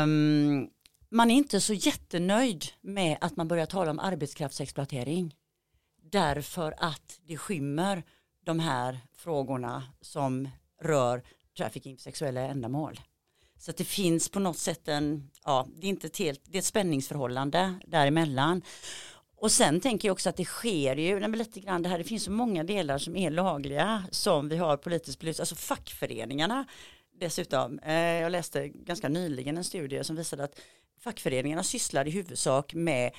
[0.04, 0.70] Um,
[1.10, 5.36] man är inte så jättenöjd med att man börjar tala om arbetskraftsexploatering
[6.12, 8.04] därför att det skymmer
[8.46, 10.50] de här frågorna som
[10.82, 11.24] rör
[11.58, 13.00] trafficking för sexuella ändamål.
[13.60, 16.58] Så att det finns på något sätt en, ja, det är inte ett helt, det
[16.58, 18.62] är ett spänningsförhållande däremellan.
[19.36, 22.04] Och sen tänker jag också att det sker ju, nej lite grann det här, det
[22.04, 26.66] finns så många delar som är lagliga som vi har politiskt belyst, alltså fackföreningarna
[27.20, 27.80] dessutom.
[27.80, 30.60] Eh, jag läste ganska nyligen en studie som visade att
[31.00, 33.12] fackföreningarna sysslar i huvudsak med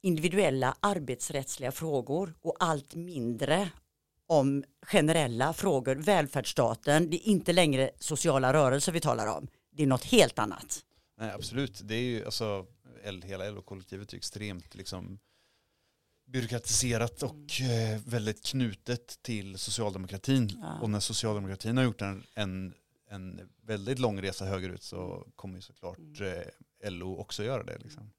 [0.00, 3.70] individuella arbetsrättsliga frågor och allt mindre
[4.26, 5.96] om generella frågor.
[5.96, 9.48] Välfärdsstaten, det är inte längre sociala rörelser vi talar om.
[9.70, 10.84] Det är något helt annat.
[11.18, 12.66] Nej absolut, det är ju alltså
[13.24, 15.18] hela LO-kollektivet är extremt liksom
[16.26, 20.58] byråkratiserat och eh, väldigt knutet till socialdemokratin.
[20.62, 20.80] Ja.
[20.80, 22.74] Och när socialdemokratin har gjort en, en,
[23.08, 27.78] en väldigt lång resa högerut så kommer ju såklart eh, LO också göra det.
[27.78, 28.12] Liksom.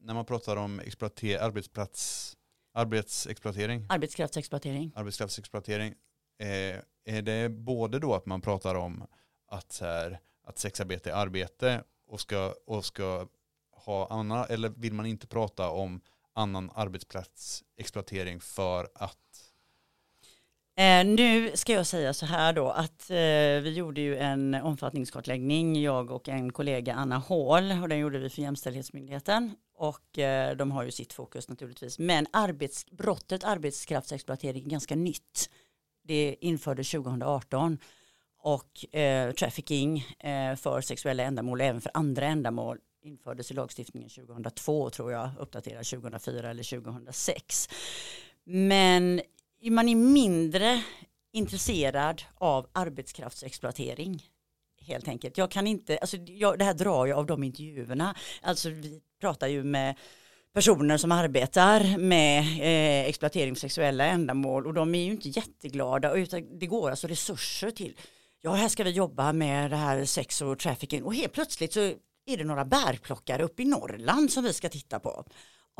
[0.00, 2.36] När man pratar om arbetsplats,
[2.72, 4.92] arbetsexploatering, Arbetskraftsexploatering.
[4.96, 5.94] arbetskraftsexploatering,
[6.38, 9.06] eh, är det både då att man pratar om
[9.46, 13.28] att, här, att sexarbete är arbete och ska, och ska
[13.72, 16.00] ha annan, eller vill man inte prata om
[16.32, 19.47] annan arbetsplatsexploatering för att
[20.78, 23.16] Eh, nu ska jag säga så här då att eh,
[23.62, 28.30] vi gjorde ju en omfattningskartläggning, jag och en kollega Anna Hål och den gjorde vi
[28.30, 31.98] för Jämställdhetsmyndigheten och eh, de har ju sitt fokus naturligtvis.
[31.98, 35.50] Men arbets, brottet arbetskraftsexploatering är ganska nytt.
[36.04, 37.78] Det infördes 2018
[38.38, 44.10] och eh, trafficking eh, för sexuella ändamål och även för andra ändamål infördes i lagstiftningen
[44.10, 47.68] 2002 tror jag, uppdaterad 2004 eller 2006.
[48.44, 49.20] Men
[49.60, 50.82] man är mindre
[51.32, 54.22] intresserad av arbetskraftsexploatering
[54.80, 55.38] helt enkelt.
[55.38, 58.14] Jag kan inte, alltså jag, det här drar jag av de intervjuerna.
[58.42, 59.94] Alltså vi pratar ju med
[60.52, 66.14] personer som arbetar med eh, exploatering för sexuella ändamål och de är ju inte jätteglada
[66.14, 67.96] utan det går alltså resurser till
[68.40, 71.80] ja här ska vi jobba med det här sex och trafficking och helt plötsligt så
[72.26, 75.24] är det några bärplockare uppe i Norrland som vi ska titta på.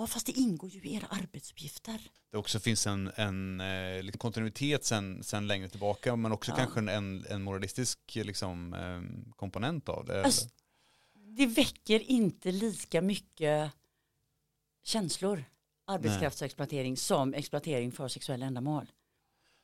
[0.00, 2.10] Ja fast det ingår ju i era arbetsuppgifter.
[2.30, 6.56] det också finns en, en eh, kontinuitet sen, sen längre tillbaka men också Ja.
[6.56, 10.24] kanske en, en moralistisk liksom, eh, komponent av det.
[10.24, 10.48] Alltså,
[11.36, 13.72] det väcker inte lika mycket
[14.82, 15.44] känslor
[15.86, 18.92] arbetskraftsexploatering som exploatering för sexuella ändamål.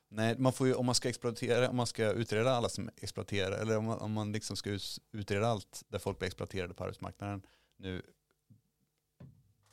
[0.09, 3.51] Nej, man får ju, om man ska exploatera, om man ska utreda alla som exploaterar,
[3.61, 4.79] eller om man, om man liksom ska
[5.11, 7.41] utreda allt där folk blir exploaterade på arbetsmarknaden
[7.77, 8.01] nu,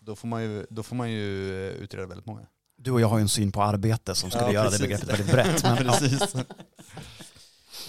[0.03, 2.46] då får man ju, då får man ju eh, utreda väldigt många.
[2.76, 4.80] Du och jag har ju en syn på arbete som skulle Ja, göra precis.
[4.80, 5.62] det begreppet väldigt brett.
[5.62, 5.86] Men,
[6.36, 6.44] ja.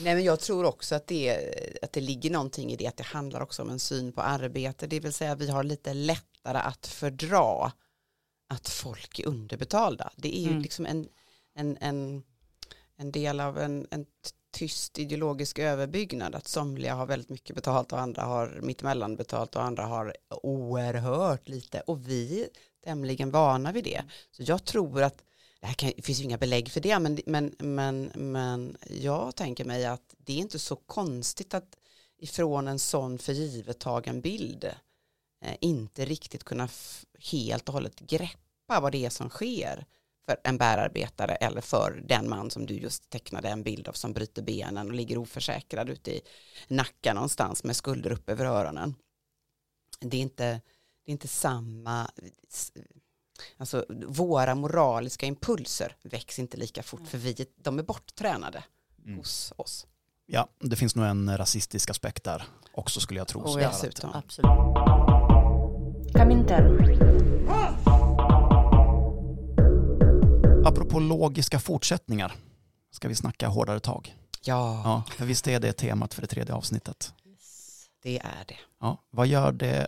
[0.02, 3.04] Nej men jag tror också att det, att det ligger någonting i det att det
[3.04, 4.88] handlar också om en syn på arbete.
[4.88, 7.72] Det vill säga vi har lite lättare att fördra
[8.50, 10.12] att folk är underbetalda.
[10.16, 10.62] Det är ju Mm.
[10.62, 11.08] liksom en,
[11.56, 12.24] en, en,
[12.98, 14.06] en del av en, en
[14.54, 19.64] tyst ideologisk överbyggnad att somliga har väldigt mycket betalt och andra har mittemellan betalt och
[19.64, 22.48] andra har oerhört lite och vi är
[22.84, 24.04] tämligen vana vid det.
[24.32, 25.24] Så jag tror att
[25.60, 29.36] det här kan, det finns ju inga belägg för det men, men, men, men jag
[29.36, 31.78] tänker mig att det är inte så konstigt att
[32.18, 34.64] ifrån en sån förgivetagen tagen bild
[35.46, 36.70] eh, inte riktigt kunna
[37.32, 39.86] helt och hållet greppa vad det är som sker
[40.26, 44.14] för en bärarbetare eller för den man som du just tecknade en bild av som
[44.14, 46.22] bryter benen och ligger oförsäkrad ute i
[46.68, 48.96] Nacka någonstans med skulder upp över öronen.
[50.00, 50.44] Det är inte,
[51.06, 52.08] det är inte samma,
[53.58, 58.64] alltså våra moraliska impulser väcks inte lika fort för vi, de är borttränade
[59.06, 59.18] Mm.
[59.18, 59.88] hos oss.
[60.26, 62.44] Ja, det finns nog en rasistisk aspekt där
[62.74, 63.42] också skulle jag tro.
[63.42, 64.10] Oh, att- Dessutom.
[64.14, 64.52] Absolut.
[66.14, 66.78] Komintern.
[70.66, 72.36] Apropå logiska fortsättningar,
[72.92, 74.16] ska vi snacka hårdare tag?
[74.42, 77.14] Ja, Ja, för visst är det temat för det tredje avsnittet.
[78.04, 78.58] det är det.
[78.80, 79.88] Ja, vad gör det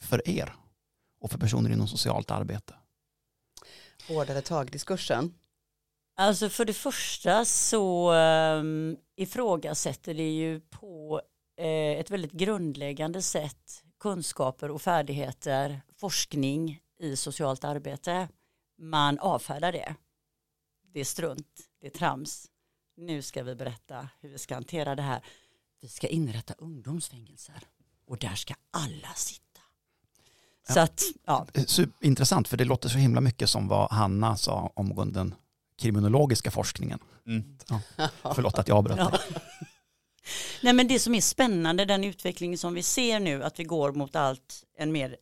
[0.00, 0.54] för er
[1.20, 2.74] och för personer inom socialt arbete?
[4.08, 5.34] Hårdare tag-diskursen.
[6.16, 11.20] Alltså för det första så um, ifrågasätter det ju på
[11.58, 18.28] eh, ett väldigt grundläggande sätt kunskaper och färdigheter, forskning i socialt arbete.
[18.84, 19.94] Man avfärdar det.
[20.92, 22.46] Det är strunt, det är trams.
[22.96, 25.24] Nu ska vi berätta hur vi ska hantera det här.
[25.80, 27.60] Vi ska inrätta ungdomsfängelser
[28.06, 29.60] och där ska alla sitta.
[30.68, 31.46] Så att, ja,
[32.00, 35.34] Intressant, för det låter så himla mycket som vad Hanna sa om den
[35.78, 36.98] kriminologiska forskningen.
[37.26, 37.58] Mm.
[38.34, 39.18] Förlåt att jag avbröt Ja.
[40.62, 43.92] Nej men det som är spännande, den utvecklingen som vi ser nu, att vi går
[43.92, 45.16] mot allt en mer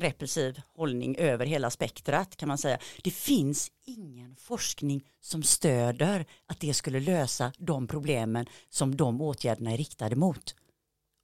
[0.00, 2.78] repressiv hållning över hela spektrat kan man säga.
[3.02, 9.72] Det finns ingen forskning som stöder att det skulle lösa de problemen som de åtgärderna
[9.72, 10.54] är riktade mot.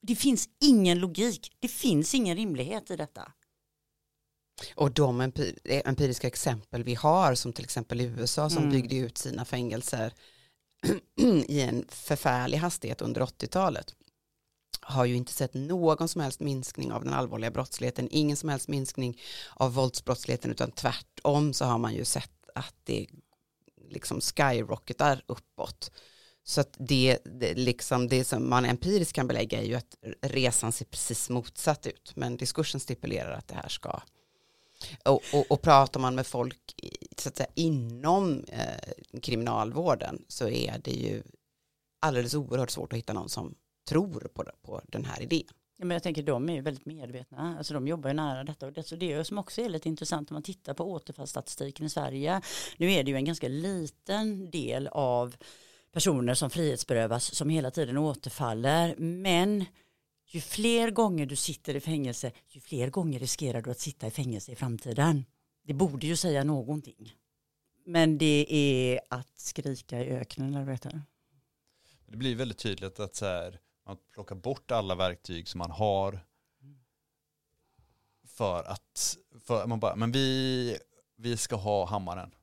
[0.02, 3.32] Det finns ingen logik, det finns ingen rimlighet i detta.
[4.74, 8.70] Och de empi- empiriska exempel vi har, som till exempel USA som Mm.
[8.72, 10.12] byggde ut sina fängelser
[11.46, 13.94] i en förfärlig hastighet under 80-talet,
[14.88, 18.68] har ju inte sett någon som helst minskning av den allvarliga brottsligheten, ingen som helst
[18.68, 19.20] minskning
[19.54, 23.06] av våldsbrottsligheten, utan tvärtom så har man ju sett att det
[23.90, 25.90] liksom skyrocketar uppåt.
[26.44, 30.72] Så att det, det, liksom det som man empiriskt kan belägga är ju att resan
[30.72, 34.00] ser precis motsatt ut, men diskursen stipulerar att det här ska
[35.04, 36.74] och, och, och pratar man med folk
[37.16, 41.22] så att säga, inom eh, kriminalvården så är det ju
[42.00, 43.54] alldeles oerhört svårt att hitta någon som
[43.88, 45.48] tror på, på den här idén.
[45.76, 48.66] Ja, men jag tänker de är ju väldigt medvetna, alltså de jobbar ju nära detta
[48.66, 50.92] och det, så det är ju som också är lite intressant om man tittar på
[50.92, 52.40] återfallsstatistiken i Sverige.
[52.76, 55.36] Nu är det ju en ganska liten del av
[55.92, 59.64] personer som frihetsberövas som hela tiden återfaller, men
[60.26, 64.10] ju fler gånger du sitter i fängelse, ju fler gånger riskerar du att sitta i
[64.10, 65.24] fängelse i framtiden.
[65.64, 67.14] Det borde ju säga någonting.
[67.86, 71.02] Men det är att skrika i öknen, eller vad heter det?
[72.06, 76.20] Det blir väldigt tydligt att så här, man plockar bort alla verktyg som man har
[78.26, 80.78] för att, för man bara, men vi,
[81.16, 82.34] vi ska ha hammaren.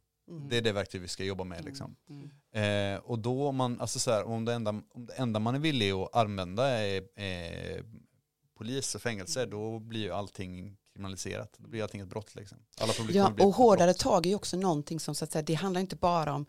[0.49, 1.95] Det är det verktyg vi ska jobba med liksom.
[2.09, 2.93] Mm.
[2.95, 5.55] Eh, och då om man, alltså så här, om, det enda, om det enda man
[5.55, 7.83] är villig att använda är eh,
[8.57, 11.55] polis och fängelse, då blir ju allting kriminaliserat.
[11.57, 12.57] Då blir allting ett brott liksom.
[12.81, 13.99] Alla Ja, och hårdare brott.
[13.99, 16.45] tag är ju också någonting som så att säga, det handlar inte bara om,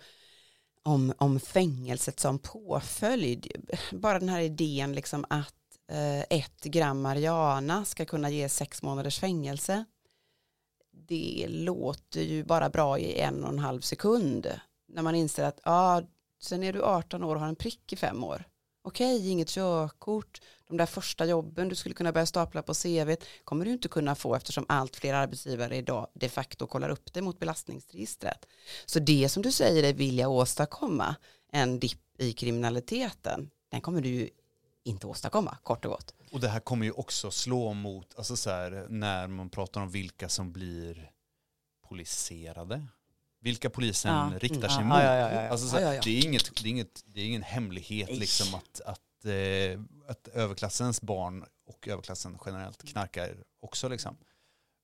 [0.87, 3.47] om, om fängelset som påföljd.
[3.93, 5.55] Bara den här idén liksom att
[5.93, 9.85] eh, ett gram marijuana ska kunna ge sex månaders fängelse.
[11.09, 14.47] Det låter ju bara bra i en och en halv sekund.
[14.89, 16.03] När man inser att ja,
[16.43, 18.45] sen är du 18 år och har en prick i fem år.
[18.87, 23.65] Okej, inget körkort, de där första jobben du skulle kunna börja stapla på CV kommer
[23.65, 27.39] du inte kunna få eftersom allt fler arbetsgivare idag de facto kollar upp det mot
[27.39, 28.47] belastningsregistret.
[28.87, 31.17] Så det som du säger är vilja åstadkomma
[31.53, 34.31] en dipp i kriminaliteten, den kommer du ju
[34.85, 36.15] inte åstadkomma, kort och gott.
[36.33, 39.91] Och det här kommer ju också slå mot, alltså så här, när man pratar om
[39.91, 41.11] vilka som blir
[41.89, 42.87] poliserade.
[43.47, 44.33] Vilka polisen Ja.
[44.39, 44.97] riktar sig mot.
[44.97, 45.77] Alltså så.
[45.77, 50.29] Det, är inget, det, är inget, det är ingen hemlighet liksom att, att, eh, att
[50.29, 54.17] överklassens barn och överklassen generellt knarkar också liksom.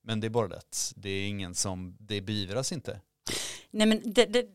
[0.04, 3.00] Men det är bara det att det är ingen som, det beivras inte.
[3.70, 4.46] Nej men det, det,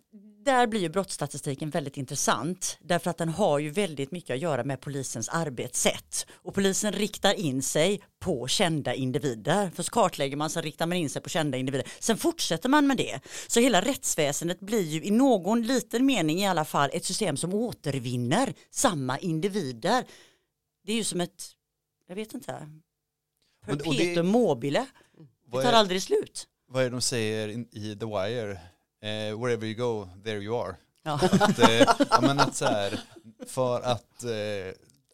[0.48, 4.64] där blir ju brottsstatistiken väldigt intressant därför att den har ju väldigt mycket att göra
[4.64, 9.70] med polisens arbetssätt och polisen riktar in sig på kända individer.
[9.70, 11.88] För så kartlägger man så riktar man in sig på kända individer.
[12.00, 13.20] Sen fortsätter man med det.
[13.48, 17.54] Så hela rättsväsendet blir ju i någon liten mening i alla fall ett system som
[17.54, 20.06] återvinner samma individer.
[20.84, 21.52] Det är ju som ett,
[22.08, 22.70] jag vet inte,
[23.66, 24.86] perpetuum mobile.
[25.52, 26.48] Det tar aldrig slut.
[26.68, 28.60] vad är det de säger i The Wire?
[29.08, 30.76] Eh, wherever you go, there you are.
[31.04, 31.14] Ja.
[31.14, 33.00] Att, eh, ja, men att så här,
[33.48, 34.32] för att, eh,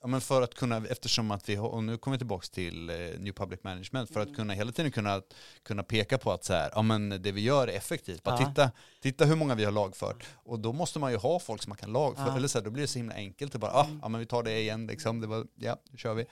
[0.02, 2.90] ja, men för att kunna, eftersom att vi har, och nu kommer vi tillbaka till
[2.90, 5.22] eh, New Public Management, för att kunna hela tiden kunna,
[5.64, 8.24] kunna peka på att så här, ja, men det vi gör är effektivt.
[8.24, 8.48] Bara Ja.
[8.48, 8.72] titta,
[9.02, 10.26] titta hur många vi har lagfört.
[10.36, 12.36] Och då måste man ju ha folk som man kan lagföra, Ja.
[12.38, 13.56] eller så här, då blir det så himla enkelt.
[13.56, 15.22] att bara, ah, ja men vi tar det igen, liksom.
[15.22, 16.26] det var, ja, nu kör vi.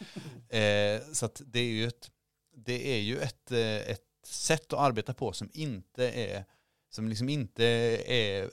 [0.59, 2.12] Eh, så att det är ju ett,
[2.55, 3.59] det är ju ett, eh,
[3.91, 6.45] ett sätt att arbeta på som inte är,
[6.92, 7.66] som liksom inte
[8.06, 8.50] är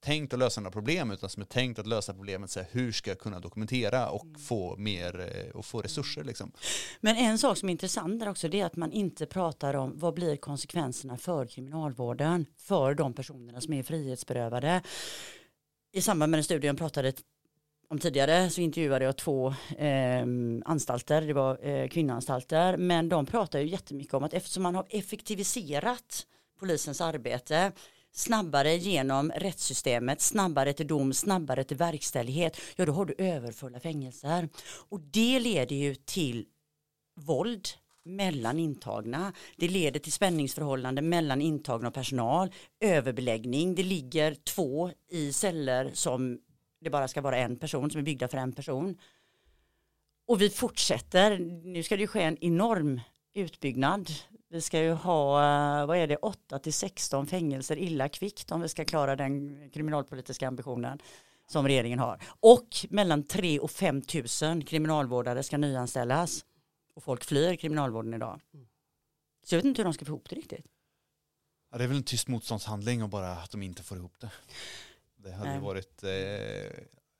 [0.00, 2.92] tänkt att lösa några problem utan som är tänkt att lösa problemet så här, hur
[2.92, 6.52] ska jag kunna dokumentera och få mer eh, och få resurser liksom.
[7.00, 9.92] Men en sak som är intressant där också det är att man inte pratar om
[9.98, 14.82] vad blir konsekvenserna för kriminalvården för de personerna som är frihetsberövade.
[15.92, 17.12] I samband med den studien pratade
[17.88, 20.26] om tidigare så intervjuade jag två eh,
[20.64, 24.86] anstalter, det var eh, kvinnoanstalter, men de pratar ju jättemycket om att eftersom man har
[24.90, 26.26] effektiviserat
[26.60, 27.72] polisens arbete
[28.12, 34.48] snabbare genom rättssystemet, snabbare till dom, snabbare till verkställighet, ja då har du överfulla fängelser.
[34.88, 36.46] Och det leder ju till
[37.16, 37.68] våld
[38.04, 39.32] mellan intagna.
[39.56, 42.50] Det leder till spänningsförhållande mellan intagna och personal,
[42.80, 46.40] överbeläggning, det ligger två i celler som
[46.80, 48.98] det bara ska vara en person som är byggda för en person.
[50.26, 53.00] Och vi fortsätter, nu ska det ju ske en enorm
[53.34, 54.10] utbyggnad.
[54.52, 55.42] Vi ska ju ha,
[55.80, 59.70] eh, vad är det, 8 till 16 fängelser illa kvickt om vi ska klara den
[59.70, 60.98] kriminalpolitiska ambitionen
[61.46, 62.22] som regeringen har.
[62.40, 66.44] Och mellan 3 och 5 tusen kriminalvårdare ska nyanställas.
[66.94, 68.40] Och folk flyr kriminalvården idag.
[69.44, 70.66] Så jag vet inte hur de ska få ihop det riktigt.
[71.70, 74.30] Ja, det är väl en tyst motståndshandling och bara att de inte får ihop det.
[75.16, 75.60] Det hade Nej.
[75.60, 76.10] varit, eh,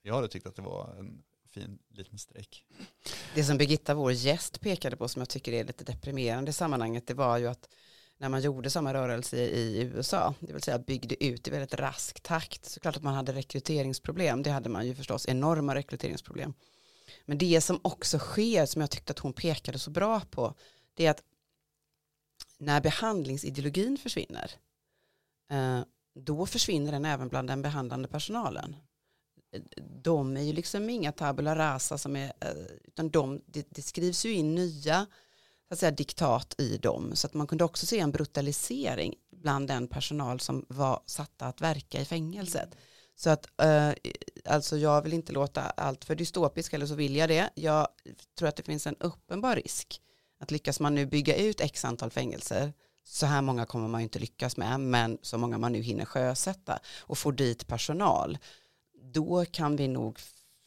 [0.03, 2.65] jag hade tyckt att det var en fin liten streck.
[3.35, 7.07] Det som Birgitta, vår gäst, pekade på som jag tycker är lite deprimerande i sammanhanget,
[7.07, 7.69] det var ju att
[8.19, 12.21] när man gjorde samma rörelse i USA, det vill säga byggde ut i väldigt rask
[12.21, 16.55] takt, så klart att man hade rekryteringsproblem, det hade man ju förstås, enorma rekryteringsproblem.
[17.25, 20.55] Men det som också sker, som jag tyckte att hon pekade så bra på,
[20.95, 21.23] det är att
[22.59, 24.51] när behandlingsideologin försvinner,
[25.51, 25.81] eh,
[26.15, 28.77] då försvinner den även bland den behandlande personalen
[30.03, 32.51] de är ju liksom inga tabula rasa som är, eh,
[32.85, 35.07] utan de, det, det skrivs ju in nya
[35.69, 37.17] så att säga, diktat i dem.
[37.17, 41.61] Så att man kunde också se en brutalisering bland den personal som var satta att
[41.61, 42.77] verka i fängelset.
[43.17, 43.91] Så att, eh,
[44.45, 47.51] alltså jag vill inte låta allt för dystopisk, eller så vill jag det.
[47.55, 47.89] Jag
[48.39, 50.01] tror att det finns en uppenbar risk
[50.41, 52.73] att lyckas man nu bygga ut x antal fängelser,
[53.05, 56.05] så här många kommer man ju inte lyckas med, men så många man nu hinner
[56.05, 58.39] sjösätta och få dit personal,
[59.13, 60.19] då kan vi nog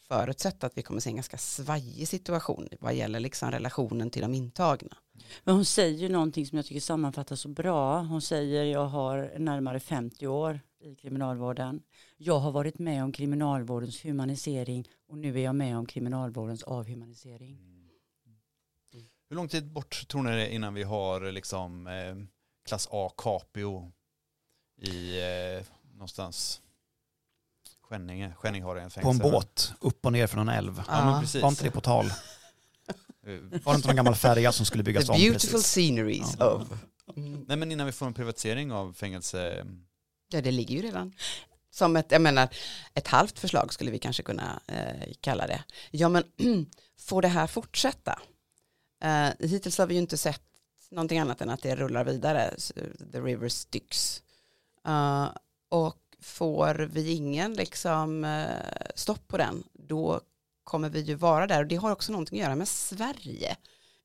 [0.08, 4.34] förutsätta att vi kommer se en ganska svajig situation vad gäller liksom relationen till de
[4.34, 4.98] intagna.
[5.44, 8.00] Men hon säger ju någonting som jag tycker sammanfattar så bra.
[8.00, 11.82] Hon säger jag har närmare 50 år i kriminalvården.
[12.18, 17.74] Jag har varit med om kriminalvårdens humanisering och nu är jag med om kriminalvårdens avhumanisering.
[19.30, 22.16] Hur lång tid bort tror ni det är innan vi har liksom eh,
[22.66, 23.92] klass A Capio
[24.82, 26.63] i eh, någonstans
[27.94, 30.84] Skänninge, Skänninge har en På en båt, upp och ner från en älv.
[30.88, 31.42] Ja, men precis.
[31.42, 32.06] Var inte det på tal?
[33.64, 35.68] Var det inte någon gammal färja som skulle byggas The om beautiful precis?
[35.68, 36.46] sceneries Ja.
[36.46, 36.68] of.
[37.18, 37.46] Mm.
[37.48, 39.66] Nej men innan vi får en privatisering av fängelse.
[40.30, 41.14] Ja, det ligger ju redan.
[41.72, 42.48] Som ett, jag menar,
[42.94, 45.64] ett halvt förslag skulle vi kanske kunna eh, kalla det.
[45.92, 46.24] Ja, men
[47.00, 48.20] får det här fortsätta?
[49.04, 50.42] Eh, hittills har vi ju inte sett
[50.92, 52.54] någonting annat än att det rullar vidare,
[53.12, 54.22] the river styx.
[54.88, 55.30] Eh,
[55.70, 60.22] och får vi ingen liksom, eh, stopp på den, då
[60.64, 61.60] kommer vi ju vara där.
[61.60, 63.56] Och det har också någonting att göra med Sverige.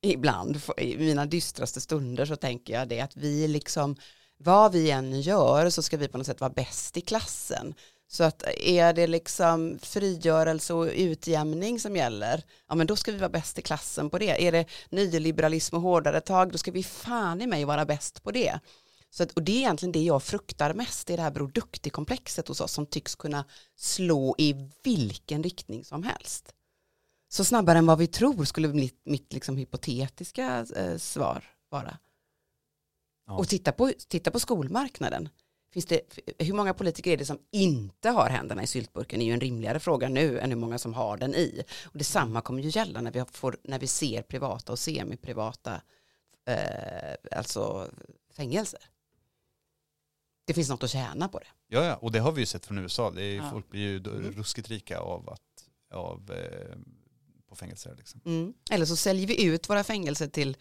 [0.02, 3.96] Ibland, i mina dystraste stunder så tänker jag det att vi liksom
[4.38, 7.74] vad vi än gör så ska vi på något sätt vara bäst i klassen.
[8.08, 13.12] Så att eh, är det liksom frigörelse och utjämning som gäller, ja men då ska
[13.12, 14.46] vi vara bäst i klassen på det.
[14.46, 18.30] Är det nyliberalism och hårdare tag, då ska vi fan i mig vara bäst på
[18.30, 18.60] det.
[19.10, 21.48] Så att, och det är egentligen det jag fruktar mest, det är det här Bror
[21.48, 23.44] Duktig-komplexet hos oss som tycks kunna
[23.76, 26.54] slå i vilken riktning som helst.
[27.28, 31.98] Så snabbare än vad vi tror skulle mitt, mitt liksom hypotetiska eh, svar vara.
[33.26, 33.38] Ja.
[33.38, 35.28] Och titta på, titta på skolmarknaden.
[35.72, 36.00] finns det,
[36.38, 39.80] hur många politiker är det som inte har händerna i syltburken är ju en rimligare
[39.80, 41.62] fråga nu än hur många som har den i.
[41.84, 45.80] Och detsamma kommer ju gälla när vi, får, när vi ser privata och semiprivata
[46.46, 47.90] eh, alltså
[48.30, 48.80] fängelser.
[50.48, 51.46] Det finns något att tjäna på det.
[51.68, 53.10] Ja, ja, och det har vi ju sett från USA.
[53.10, 53.50] Det är, Ja.
[53.50, 54.32] Folk blir ju Mm.
[54.36, 55.40] ruskigt rika av att,
[55.94, 56.76] av, eh,
[57.48, 58.20] på fängelser liksom.
[58.26, 58.52] Mm.
[58.70, 60.56] Eller så säljer vi ut våra fängelser till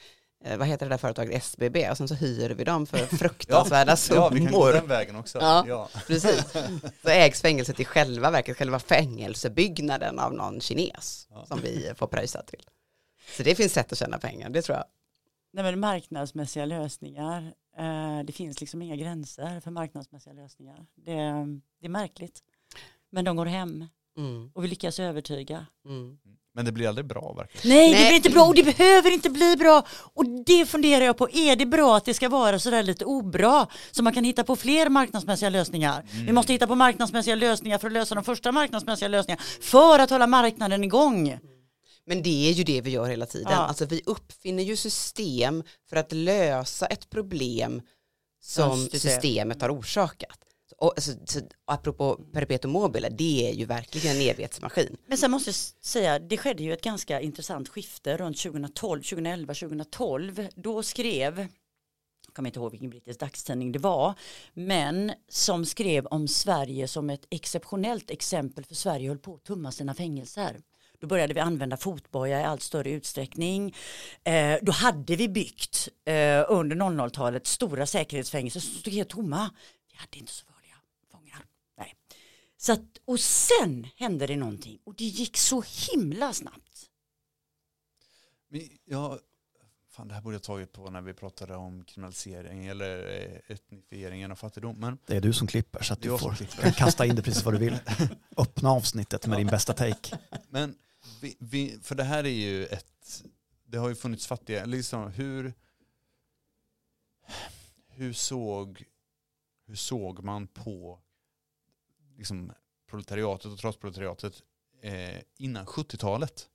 [0.46, 3.98] eh, vad heter det där företaget SBB och sen så hyr vi dem för fruktansvärda
[4.10, 4.72] Ja, vi kan gå summor.
[4.74, 5.38] den vägen också.
[5.42, 5.66] Ja.
[5.68, 5.90] Ja.
[6.08, 6.44] Precis.
[7.04, 11.46] Så ägs fängelset i själva verket, själva fängelsebyggnaden av någon kines Ja.
[11.46, 12.64] som vi får pröjsa till.
[13.38, 14.86] Så det finns sätt att tjäna pengar, det tror jag.
[15.58, 20.86] Nej, men marknadsmässiga lösningar, eh, det finns liksom inga gränser för marknadsmässiga lösningar.
[20.96, 21.14] Det,
[21.82, 22.40] det är märkligt.
[23.12, 23.86] Men de går hem
[24.18, 24.52] Mm.
[24.54, 25.66] och vi lyckas övertyga.
[25.86, 26.18] Mm.
[26.54, 27.78] Men det blir aldrig bra verkligen.
[27.78, 28.08] Nej, det Nej.
[28.08, 29.84] blir inte bra och det behöver inte bli bra.
[30.14, 33.68] Och det funderar jag på, är det bra att det ska vara sådär lite obra?
[33.92, 36.04] Så man kan hitta på fler marknadsmässiga lösningar.
[36.26, 39.42] Vi måste hitta på marknadsmässiga lösningar för att lösa de första marknadsmässiga lösningarna.
[39.62, 41.40] För att hålla marknaden igång.
[42.08, 43.52] Men det är ju det vi gör hela tiden.
[43.52, 43.58] Ja.
[43.58, 47.82] Alltså vi uppfinner ju system för att lösa ett problem
[48.42, 49.00] som det.
[49.00, 50.40] systemet har orsakat.
[50.78, 54.98] Och, alltså, så, apropå perpetuum mobile, det är ju verkligen en evighetsmaskin.
[55.08, 55.56] Men sen måste jag
[55.86, 60.48] säga, det skedde ju ett ganska intressant skifte runt 2012, 2011, 2012.
[60.56, 61.40] Då skrev,
[62.28, 64.14] jag kommer inte ihåg vilken brittisk dagstidning det var,
[64.54, 69.72] men som skrev om Sverige som ett exceptionellt exempel för Sverige höll på att tumma
[69.72, 70.62] sina fängelser.
[71.00, 73.76] Då började vi använda fotboja i allt större utsträckning.
[74.24, 79.50] Eh, då hade vi byggt eh, under 00-talet stora säkerhetsfängelser som stod helt tomma.
[79.92, 80.76] Vi hade inte så farliga
[81.12, 81.46] fångar.
[81.78, 81.96] Nej.
[82.58, 86.90] Så att, och sen hände det någonting och det gick så himla snabbt.
[88.50, 89.20] Men Ja,
[89.90, 94.32] fan det här borde jag tagit på när vi pratade om kriminalisering eller eh, etnifieringen
[94.32, 94.76] av fattigdom.
[94.80, 97.22] Men Det är du som klipper så att du jag får kan kasta in det
[97.22, 97.80] precis vad du vill.
[98.38, 100.18] Öppna avsnittet med din bästa take.
[100.50, 100.76] Men
[101.22, 103.24] vi, vi, för det här är ju ett,
[103.66, 105.54] det har ju funnits fattiga, liksom hur,
[107.88, 108.84] hur såg,
[109.66, 111.00] hur såg man på
[112.18, 112.52] liksom
[112.90, 114.44] proletariatet och trotsproletariatet
[114.82, 116.50] eh, innan 70-talet?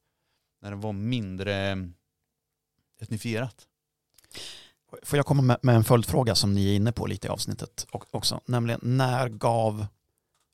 [0.61, 1.88] När det var mindre
[3.00, 3.68] etnifierat.
[5.03, 7.86] Får jag komma med, med en följdfråga som ni är inne på lite i avsnittet
[7.90, 8.40] också.
[8.46, 9.86] Nämligen när gav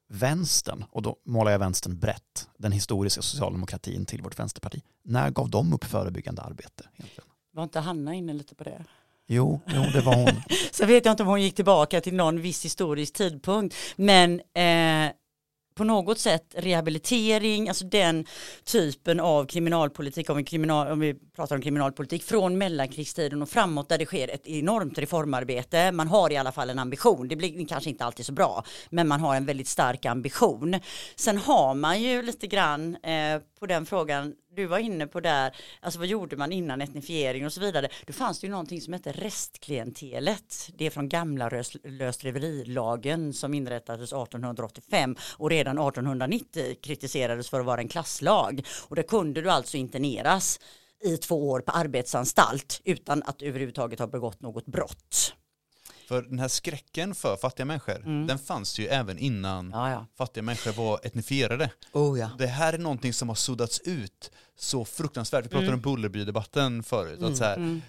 [0.08, 4.82] vänstern, och då målar jag vänstern brett, den historiska socialdemokratin till vårt vänsterparti.
[5.04, 6.84] När gav de upp förebyggande arbete?
[6.96, 7.28] Egentligen?
[7.52, 8.84] Var inte Hanna inne lite på det?
[9.30, 10.42] Jo, jo, det var hon.
[10.72, 13.76] Så vet jag inte om hon gick tillbaka till någon viss historisk tidpunkt.
[13.96, 15.12] Men eh,
[15.78, 18.26] på något sätt rehabilitering, alltså den
[18.64, 23.88] typen av kriminalpolitik, om vi, kriminal, om vi pratar om kriminalpolitik, från mellankrigstiden och framåt
[23.88, 25.92] där det sker ett enormt reformarbete.
[25.92, 29.08] Man har i alla fall en ambition, det blir kanske inte alltid så bra, men
[29.08, 30.80] man har en väldigt stark ambition.
[31.16, 35.56] Sen har man ju lite grann eh, på den frågan du var inne på där,
[35.80, 37.88] alltså vad gjorde man innan etnifiering och så vidare.
[38.06, 40.70] Då fanns det ju någonting som hette restklientelet.
[40.74, 41.50] Det är från gamla
[41.84, 48.66] lösdriverilagen som inrättades 1885 och redan 1890 kritiserades för att vara en klasslag.
[48.88, 50.60] Och där kunde du alltså interneras
[51.04, 55.34] i två år på arbetsanstalt utan att överhuvudtaget ha begått något brott.
[56.08, 60.06] För den här skräcken för fattiga människor, den fanns ju även innan Ja, ja.
[60.18, 61.70] fattiga människor var etnifierade.
[61.92, 62.30] Oh ja.
[62.38, 65.44] Det här är någonting som har suddats ut så fruktansvärt.
[65.44, 67.22] Vi pratade om Bullerby-debatten förut.
[67.22, 67.82] Att så här, Mm.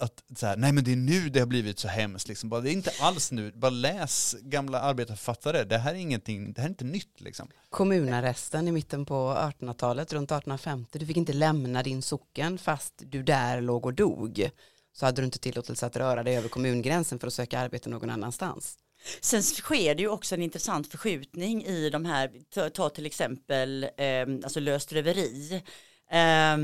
[0.00, 2.28] att så här, nej men det är nu det har blivit så hemskt.
[2.28, 2.48] Liksom.
[2.50, 3.52] Bara, det är inte alls nu.
[3.54, 5.64] Bara läs gamla arbetarförfattare.
[5.64, 7.48] Det här är ingenting, det här är inte nytt liksom.
[7.70, 9.14] Kommunarresten i mitten på
[9.60, 14.50] 1800-talet, runt 1850, du fick inte lämna din socken fast du där låg och dog.
[14.96, 18.10] Så hade du inte tillåtelse att röra dig över kommungränsen för att söka arbete någon
[18.10, 18.78] annanstans.
[19.20, 23.84] Sen sker det ju också en intressant förskjutning i de här, ta, ta till exempel
[23.96, 25.62] eh, alltså lösdriveri.
[26.10, 26.56] Eh,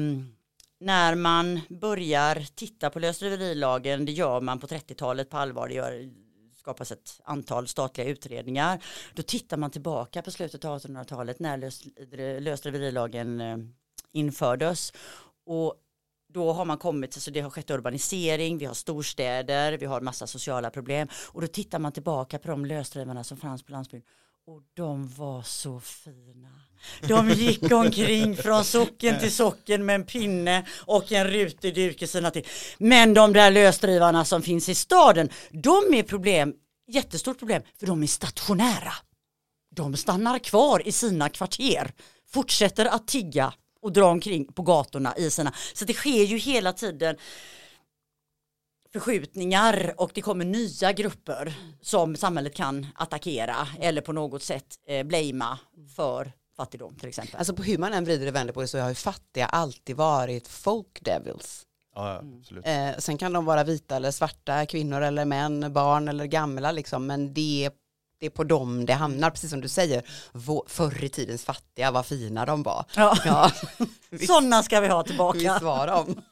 [0.81, 6.11] när man börjar titta på lösdriverilagen, det gör man på 30-talet på allvar, det gör,
[6.59, 8.85] skapas ett antal statliga utredningar.
[9.15, 11.83] Då tittar man tillbaka på slutet av 1800-talet när lös,
[12.41, 13.75] lösdriverilagen ehm,
[14.13, 14.93] infördes.
[15.47, 15.75] Och
[16.33, 20.27] då har man kommit, alltså det har skett urbanisering, vi har storstäder, vi har massa
[20.27, 24.09] sociala problem och då tittar man tillbaka på de lösdrivarna som fanns på landsbygden
[24.47, 26.49] och de var så fina.
[27.01, 32.07] De gick omkring från socken till socken med en pinne och en rutig duk i
[32.07, 32.47] sina till.
[32.79, 36.55] Men de där lösdrivarna som finns i staden, de är problem,
[36.89, 38.93] jättestort problem, för de är stationära.
[39.77, 41.93] De stannar kvar i sina kvarter,
[42.33, 43.53] fortsätter att tigga
[43.83, 45.53] och dra omkring på gatorna i sina.
[45.75, 47.17] Så det sker ju hela tiden
[48.93, 55.07] förskjutningar och det kommer nya grupper som samhället kan attackera eller på något sätt eh,
[55.07, 55.59] blamea
[55.97, 57.37] för fattigdom till exempel.
[57.39, 59.97] Alltså på hur man än vrider och vänder på det så har ju fattiga alltid
[59.97, 61.67] varit folk devils.
[61.95, 62.67] Ja, absolut.
[62.67, 67.07] Eh, sen kan de vara vita eller svarta, kvinnor eller män, barn eller gamla liksom,
[67.07, 67.73] men det är,
[68.21, 70.03] det är på dem det hamnar, precis som du säger.
[70.67, 72.85] Förr i tidens fattiga, vad fina de var.
[72.97, 73.17] Ja.
[73.25, 73.51] Ja,
[74.27, 75.39] Sådana ska vi ha tillbaka.
[75.39, 76.23] visst var de.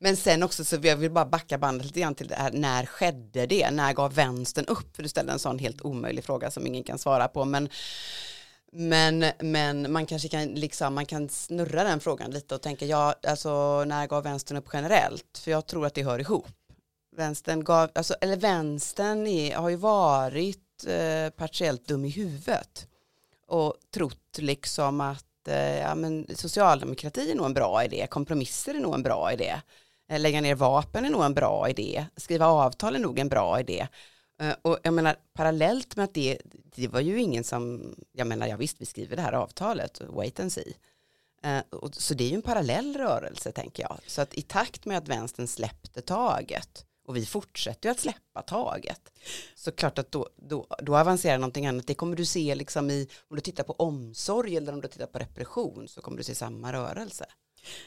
[0.00, 2.86] Men sen också så jag vill bara backa bandet lite grann till det här, när
[2.86, 3.70] skedde det?
[3.70, 4.96] När gav vänstern upp?
[4.96, 7.44] För du ställde en sån helt omöjlig fråga som ingen kan svara på.
[7.44, 7.68] Men,
[8.72, 13.14] men, men man kanske kan, liksom, man kan snurra den frågan lite och tänka, ja,
[13.28, 15.38] alltså när gav vänstern upp generellt?
[15.44, 16.46] För jag tror att det hör ihop.
[17.20, 22.88] Vänstern gav, alltså, eller vänstern är, har ju varit eh, partiellt dum i huvudet
[23.46, 28.80] och trott liksom att eh, ja, men socialdemokrati är nog en bra idé, kompromisser är
[28.80, 29.60] nog en bra idé,
[30.08, 33.60] eh, lägga ner vapen är nog en bra idé, skriva avtal är nog en bra
[33.60, 33.88] idé.
[34.40, 36.38] Eh, och jag menar parallellt med att det,
[36.74, 40.40] det var ju ingen som, jag menar ja visst vi skriver det här avtalet, wait
[40.40, 40.74] and see.
[41.42, 41.60] Eh,
[41.92, 43.98] så det är ju en parallell rörelse tänker jag.
[44.06, 48.42] Så att i takt med att vänstern släppte taget och vi fortsätter ju att släppa
[48.42, 49.18] taget
[49.54, 51.86] så klart att då, då, då avancerar någonting annat.
[51.86, 55.06] Det kommer du se liksom i, om du tittar på omsorg eller om du tittar
[55.06, 57.26] på repression så kommer du se samma rörelse.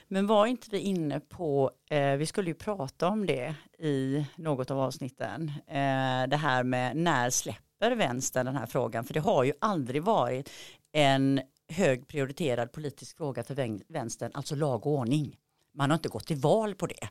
[0.07, 4.71] Men var inte vi inne på, eh, vi skulle ju prata om det i något
[4.71, 9.05] av avsnitten, eh, det här med när släpper vänstern den här frågan?
[9.05, 10.49] För det har ju aldrig varit
[10.91, 15.37] en hög prioriterad politisk fråga för vänstern, alltså lag och ordning.
[15.73, 17.09] Man har inte gått till val på det.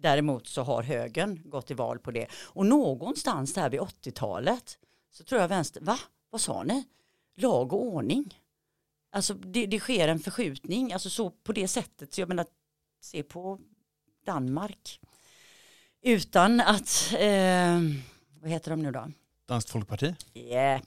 [0.00, 2.26] Däremot så har högern gått till val på det.
[2.32, 4.78] Och någonstans där vid 80-talet
[5.10, 5.98] så tror jag vänster, va?
[6.30, 6.84] Vad sa ni?
[7.36, 8.40] Lag och ordning?
[9.12, 12.46] Alltså det, det sker en förskjutning, alltså så på det sättet, så jag menar,
[13.00, 13.58] se på
[14.26, 15.00] Danmark.
[16.02, 17.80] Utan att, eh,
[18.40, 19.12] vad heter de nu då?
[19.46, 20.14] Danskt folkparti?
[20.34, 20.82] Yeah.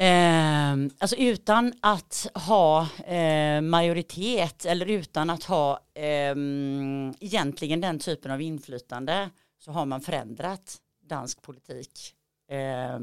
[0.00, 6.34] Eh, alltså utan att ha eh, majoritet eller utan att ha eh,
[7.20, 12.14] egentligen den typen av inflytande så har man förändrat dansk politik
[12.48, 12.98] eh,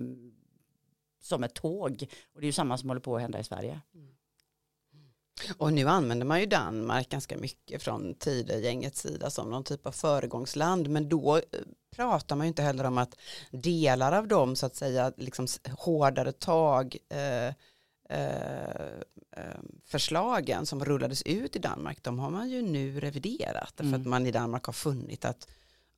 [1.21, 2.05] som ett tåg.
[2.33, 3.81] Och det är ju samma som håller på att hända i Sverige.
[5.57, 9.91] Och nu använder man ju Danmark ganska mycket från Tidögängets sida som någon typ av
[9.91, 11.41] föregångsland men då eh,
[11.95, 13.15] pratar man ju inte heller om att
[13.51, 17.47] delar av dem så att säga liksom hårdare tag eh,
[18.09, 18.85] eh,
[19.37, 24.01] eh, förslagen som rullades ut i Danmark de har man ju nu reviderat därför Mm.
[24.01, 25.47] att man i Danmark har funnit att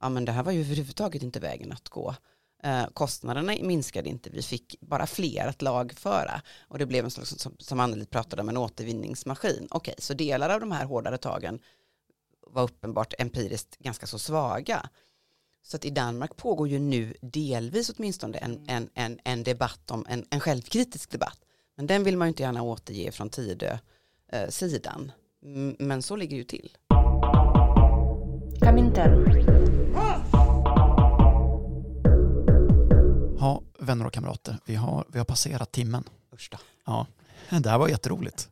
[0.02, 2.16] ja, men det här var ju överhuvudtaget inte vägen att gå.
[2.64, 7.30] Eh, kostnaderna minskade inte, vi fick bara fler att lagföra och det blev en slags,
[7.30, 9.68] som, som Anneli pratade om, en återvinningsmaskin.
[9.72, 11.60] Okej, så delar av de här hårdare tagen
[12.48, 14.90] var uppenbart empiriskt ganska så svaga.
[15.64, 20.06] Så att i Danmark pågår ju nu delvis åtminstone en, en, en, en debatt om
[20.10, 21.40] en, en självkritisk debatt.
[21.76, 25.12] Men den vill man ju inte gärna återge från Tidö-sidan.
[25.46, 26.78] Eh, men så ligger det ju till.
[28.60, 29.67] Komintern.
[33.48, 36.04] Ja, vänner och kamrater, vi har, vi har passerat timmen.
[36.52, 36.58] Då.
[36.86, 37.08] Ja,
[37.50, 38.50] det här var jätteroligt.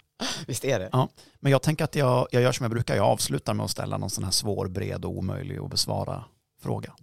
[0.48, 0.90] Visst är det?
[0.92, 3.72] Ja, men jag tänker att jag, jag gör som jag brukar, jag avslutar med att
[3.72, 6.24] ställa någon sån här svår, bred och omöjlig att besvara
[6.60, 6.94] fråga.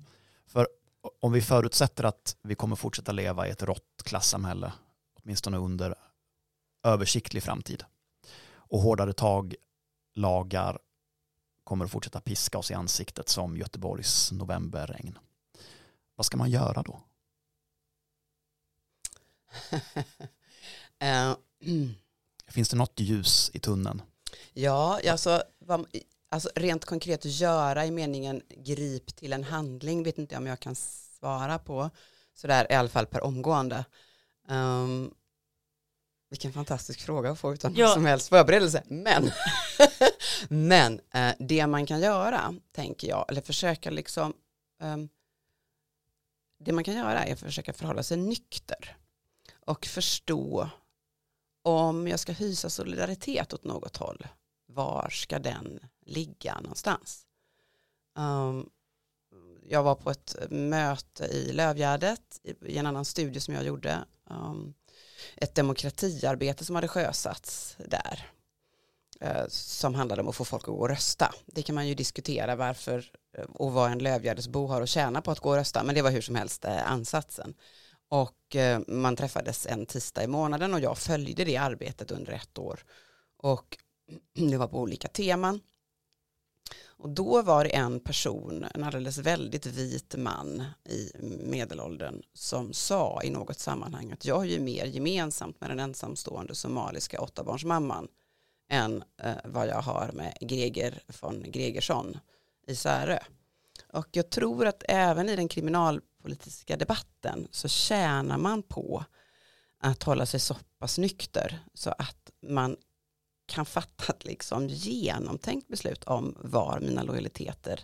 [0.46, 0.68] För
[1.20, 4.72] om vi förutsätter att vi kommer fortsätta leva i ett rått klassamhälle,
[5.22, 5.94] åtminstone under
[6.82, 7.84] översiktlig framtid,
[8.54, 9.54] och hårdare tag,
[10.14, 10.78] lagar
[11.64, 15.18] kommer att fortsätta piska oss i ansiktet som Göteborgs novemberregn.
[16.16, 17.00] Vad ska man göra då?
[20.98, 21.36] Eh,
[22.48, 24.02] Finns det något ljus i tunneln?
[24.52, 25.86] Ja, alltså, vad,
[26.30, 30.74] alltså rent konkret göra i meningen grip till en handling vet inte om jag kan
[30.74, 31.90] svara på
[32.34, 33.84] sådär i alla fall per omgående.
[34.48, 35.14] Um,
[36.30, 37.88] vilken fantastisk fråga att få utan Ja.
[37.94, 38.82] som helst förberedelse.
[38.86, 39.30] Men,
[40.48, 44.34] men eh, det man kan göra, tänker jag, eller försöka liksom,
[44.82, 45.08] ehm,
[46.58, 48.96] det man kan göra är att försöka förhålla sig nykter
[49.72, 50.68] och förstå
[51.62, 54.26] om jag ska hysa solidaritet åt något håll,
[54.66, 57.26] var ska den ligga någonstans?
[58.18, 58.70] Um,
[59.68, 64.04] jag var på ett möte i Lövgärdet i, en annan studie som jag gjorde.
[64.30, 64.74] Um,
[65.36, 68.30] ett demokratiarbete som hade sjösatts där.
[69.24, 71.34] Uh, som handlade om att få folk att gå och rösta.
[71.46, 75.30] Det kan man ju diskutera varför eh, och vad en Lövgärdesbo har att tjäna på
[75.30, 75.84] att gå och rösta.
[75.84, 77.54] Men det var hur som helst uh, ansatsen.
[78.12, 82.58] Och eh, man träffades en tisdag i månaden och jag följde det arbetet under ett
[82.58, 82.80] år.
[83.36, 83.78] Och
[84.50, 85.60] det var på olika teman.
[86.84, 91.12] Och då var det en person, en alldeles väldigt vit man i
[91.44, 96.54] medelåldern som sa i något sammanhang att jag har ju mer gemensamt med den ensamstående
[96.54, 98.08] somaliska åttabarnsmamman
[98.70, 102.18] än eh, vad jag har med Greger von Gregersson
[102.66, 103.18] i Särö.
[103.92, 105.48] Och jag tror att även i den
[106.22, 109.04] politiska debatten så tjänar man på
[109.80, 112.76] att hålla sig så pass nykter så att man
[113.46, 117.80] kan fatta ett liksom genomtänkt beslut om var mina lojaliteter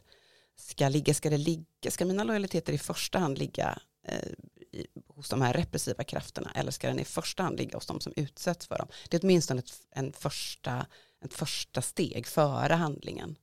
[0.56, 1.15] ska ligga.
[1.15, 3.78] Ska, det ligga, ska mina lojaliteter i första hand ligga
[4.09, 4.28] eh,
[4.73, 8.01] i, hos de här repressiva krafterna eller ska den i första hand ligga hos de
[8.01, 8.89] som utsätts för dem?
[9.09, 10.86] Det är åtminstone ett, en första,
[11.24, 13.36] ett första steg före handlingen.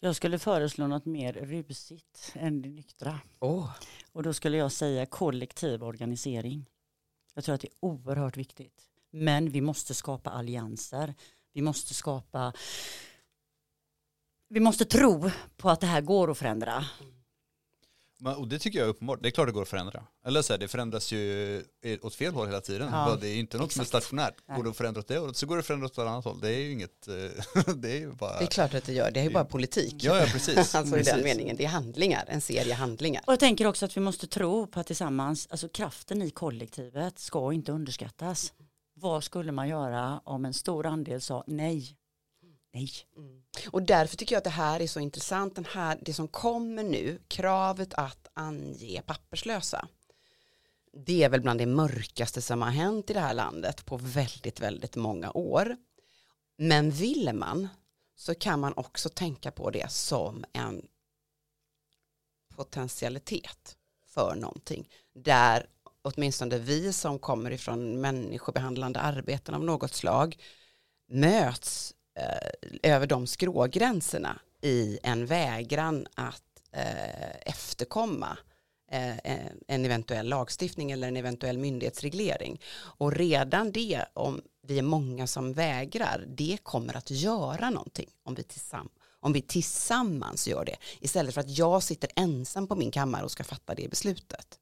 [0.00, 3.20] Jag skulle föreslå något mer rusigt än det nyktra.
[3.40, 3.70] Oh.
[4.12, 6.66] Och då skulle jag säga kollektiv organisering.
[7.34, 8.82] Jag tror att det är oerhört viktigt.
[9.10, 11.14] Men vi måste skapa allianser.
[11.52, 12.52] Vi måste skapa
[14.48, 16.84] vi måste tro på att det här går att förändra.
[18.20, 19.22] Men, och det tycker jag är uppenbart.
[19.22, 20.02] Det är klart det går att förändra.
[20.26, 21.62] Eller så här, det förändras ju
[22.02, 22.88] åt fel håll hela tiden.
[22.92, 24.04] Ja, det är inte något som är exakt.
[24.04, 24.34] stationärt.
[24.56, 26.24] Går det att förändra åt det hållet så går det att förändra åt ett annat
[26.24, 26.40] håll.
[26.40, 28.38] Det är ju inget, eh, det är ju bara...
[28.38, 29.94] Det är klart att det gör, det är ju bara politik.
[29.98, 30.56] Ja, ja precis.
[30.74, 31.14] alltså i precis.
[31.14, 33.22] den meningen, det är handlingar, en serie handlingar.
[33.26, 37.18] Och jag tänker också att vi måste tro på att tillsammans, alltså kraften i kollektivet
[37.18, 38.52] ska inte underskattas.
[38.94, 41.96] Vad skulle man göra om en stor andel sa nej?
[42.72, 42.90] Nej.
[43.16, 43.42] Mm.
[43.70, 46.82] Och därför tycker jag att det här är så intressant, den här, det som kommer
[46.82, 49.88] nu, kravet att ange papperslösa.
[50.92, 54.60] Det är väl bland det mörkaste som har hänt i det här landet på väldigt,
[54.60, 55.76] väldigt många år.
[56.58, 57.68] Men vill man
[58.16, 60.86] så kan man också tänka på det som en
[62.56, 63.76] potentialitet
[64.06, 64.88] för någonting.
[65.14, 65.66] Där
[66.02, 70.36] åtminstone vi som kommer ifrån människobehandlande arbeten av något slag
[71.08, 76.42] möts eh, över de skrågränserna i en vägran att
[76.72, 78.38] eh, efterkomma
[78.90, 79.18] eh,
[79.66, 82.60] en- eventuell lagstiftning eller en eventuell myndighetsreglering.
[82.76, 88.34] Och redan det, om vi är många som vägrar, det kommer att göra någonting om
[88.34, 90.76] vi, tillsammans om vi tillsammans gör det.
[91.00, 94.58] Istället för att jag sitter ensam på min kammare och ska fatta det beslutet.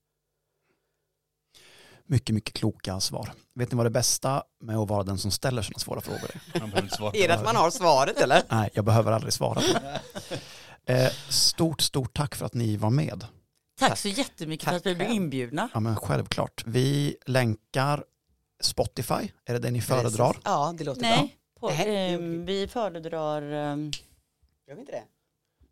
[2.06, 3.32] Mycket, mycket kloka svar.
[3.54, 6.98] Vet ni vad det bästa med att vara den som ställer sådana svåra frågor är?
[6.98, 8.42] På Är det att man har svaret eller?
[8.50, 10.00] Nej, jag behöver aldrig svara på det.
[10.88, 13.24] Eh, stort, stort tack för att ni var med.
[13.78, 15.68] Tack, så jättemycket för Tack att vi blev inbjudna.
[15.74, 16.62] Ja, men självklart.
[16.66, 18.04] Vi länkar
[18.60, 20.26] Spotify, är det det ni föredrar?
[20.28, 20.42] Precis.
[20.44, 21.08] Ja, det låter bra.
[21.10, 22.68] Nej, på, Nej, det eh, vi.
[22.68, 23.90] föredrar ehm,
[24.68, 25.04] Gör vi inte det?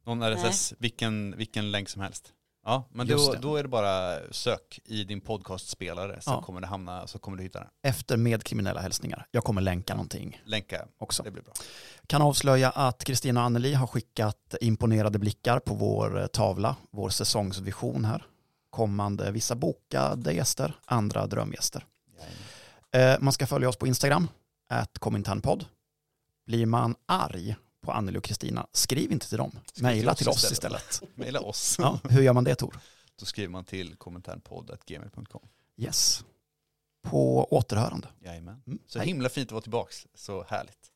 [0.06, 2.32] Någon RSS, vilken, vilken länk som helst.
[2.64, 6.42] Ja, men då, då är det bara sök i din podcastspelare så Ja.
[6.42, 7.68] kommer det hamna, så kommer du hitta den.
[7.82, 9.26] Efter med kriminella hälsningar.
[9.30, 11.22] Jag kommer länka någonting Länka, också.
[11.22, 11.52] det blir bra.
[12.06, 17.08] Kan avslöja att Kristina och Anneli har skickat imponerade blickar på vår eh, tavla, vår
[17.08, 18.26] säsongsvision här.
[18.70, 21.86] Kommande vissa bokade gäster, andra drömgäster.
[22.94, 24.28] Eh, man ska följa oss på Instagram,
[24.70, 25.64] at kominternpodd.
[26.46, 29.58] Blir man arg på Anneli och Kristina, skriv inte till dem.
[29.80, 31.02] Mejla till oss istället.
[31.14, 31.76] Mejla oss.
[31.78, 32.76] Ja, hur gör man det Tor?
[33.20, 35.48] Då skriver man till kommentarpodd.gmail.com.
[35.76, 36.24] Yes.
[37.02, 38.08] På återhörande.
[38.24, 38.62] Jajamän.
[38.66, 38.78] Mm.
[38.86, 39.08] Så Hej.
[39.08, 39.92] himla fint att vara tillbaka.
[40.14, 40.90] Så härligt.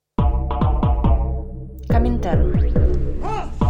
[1.89, 3.68] Kommentar.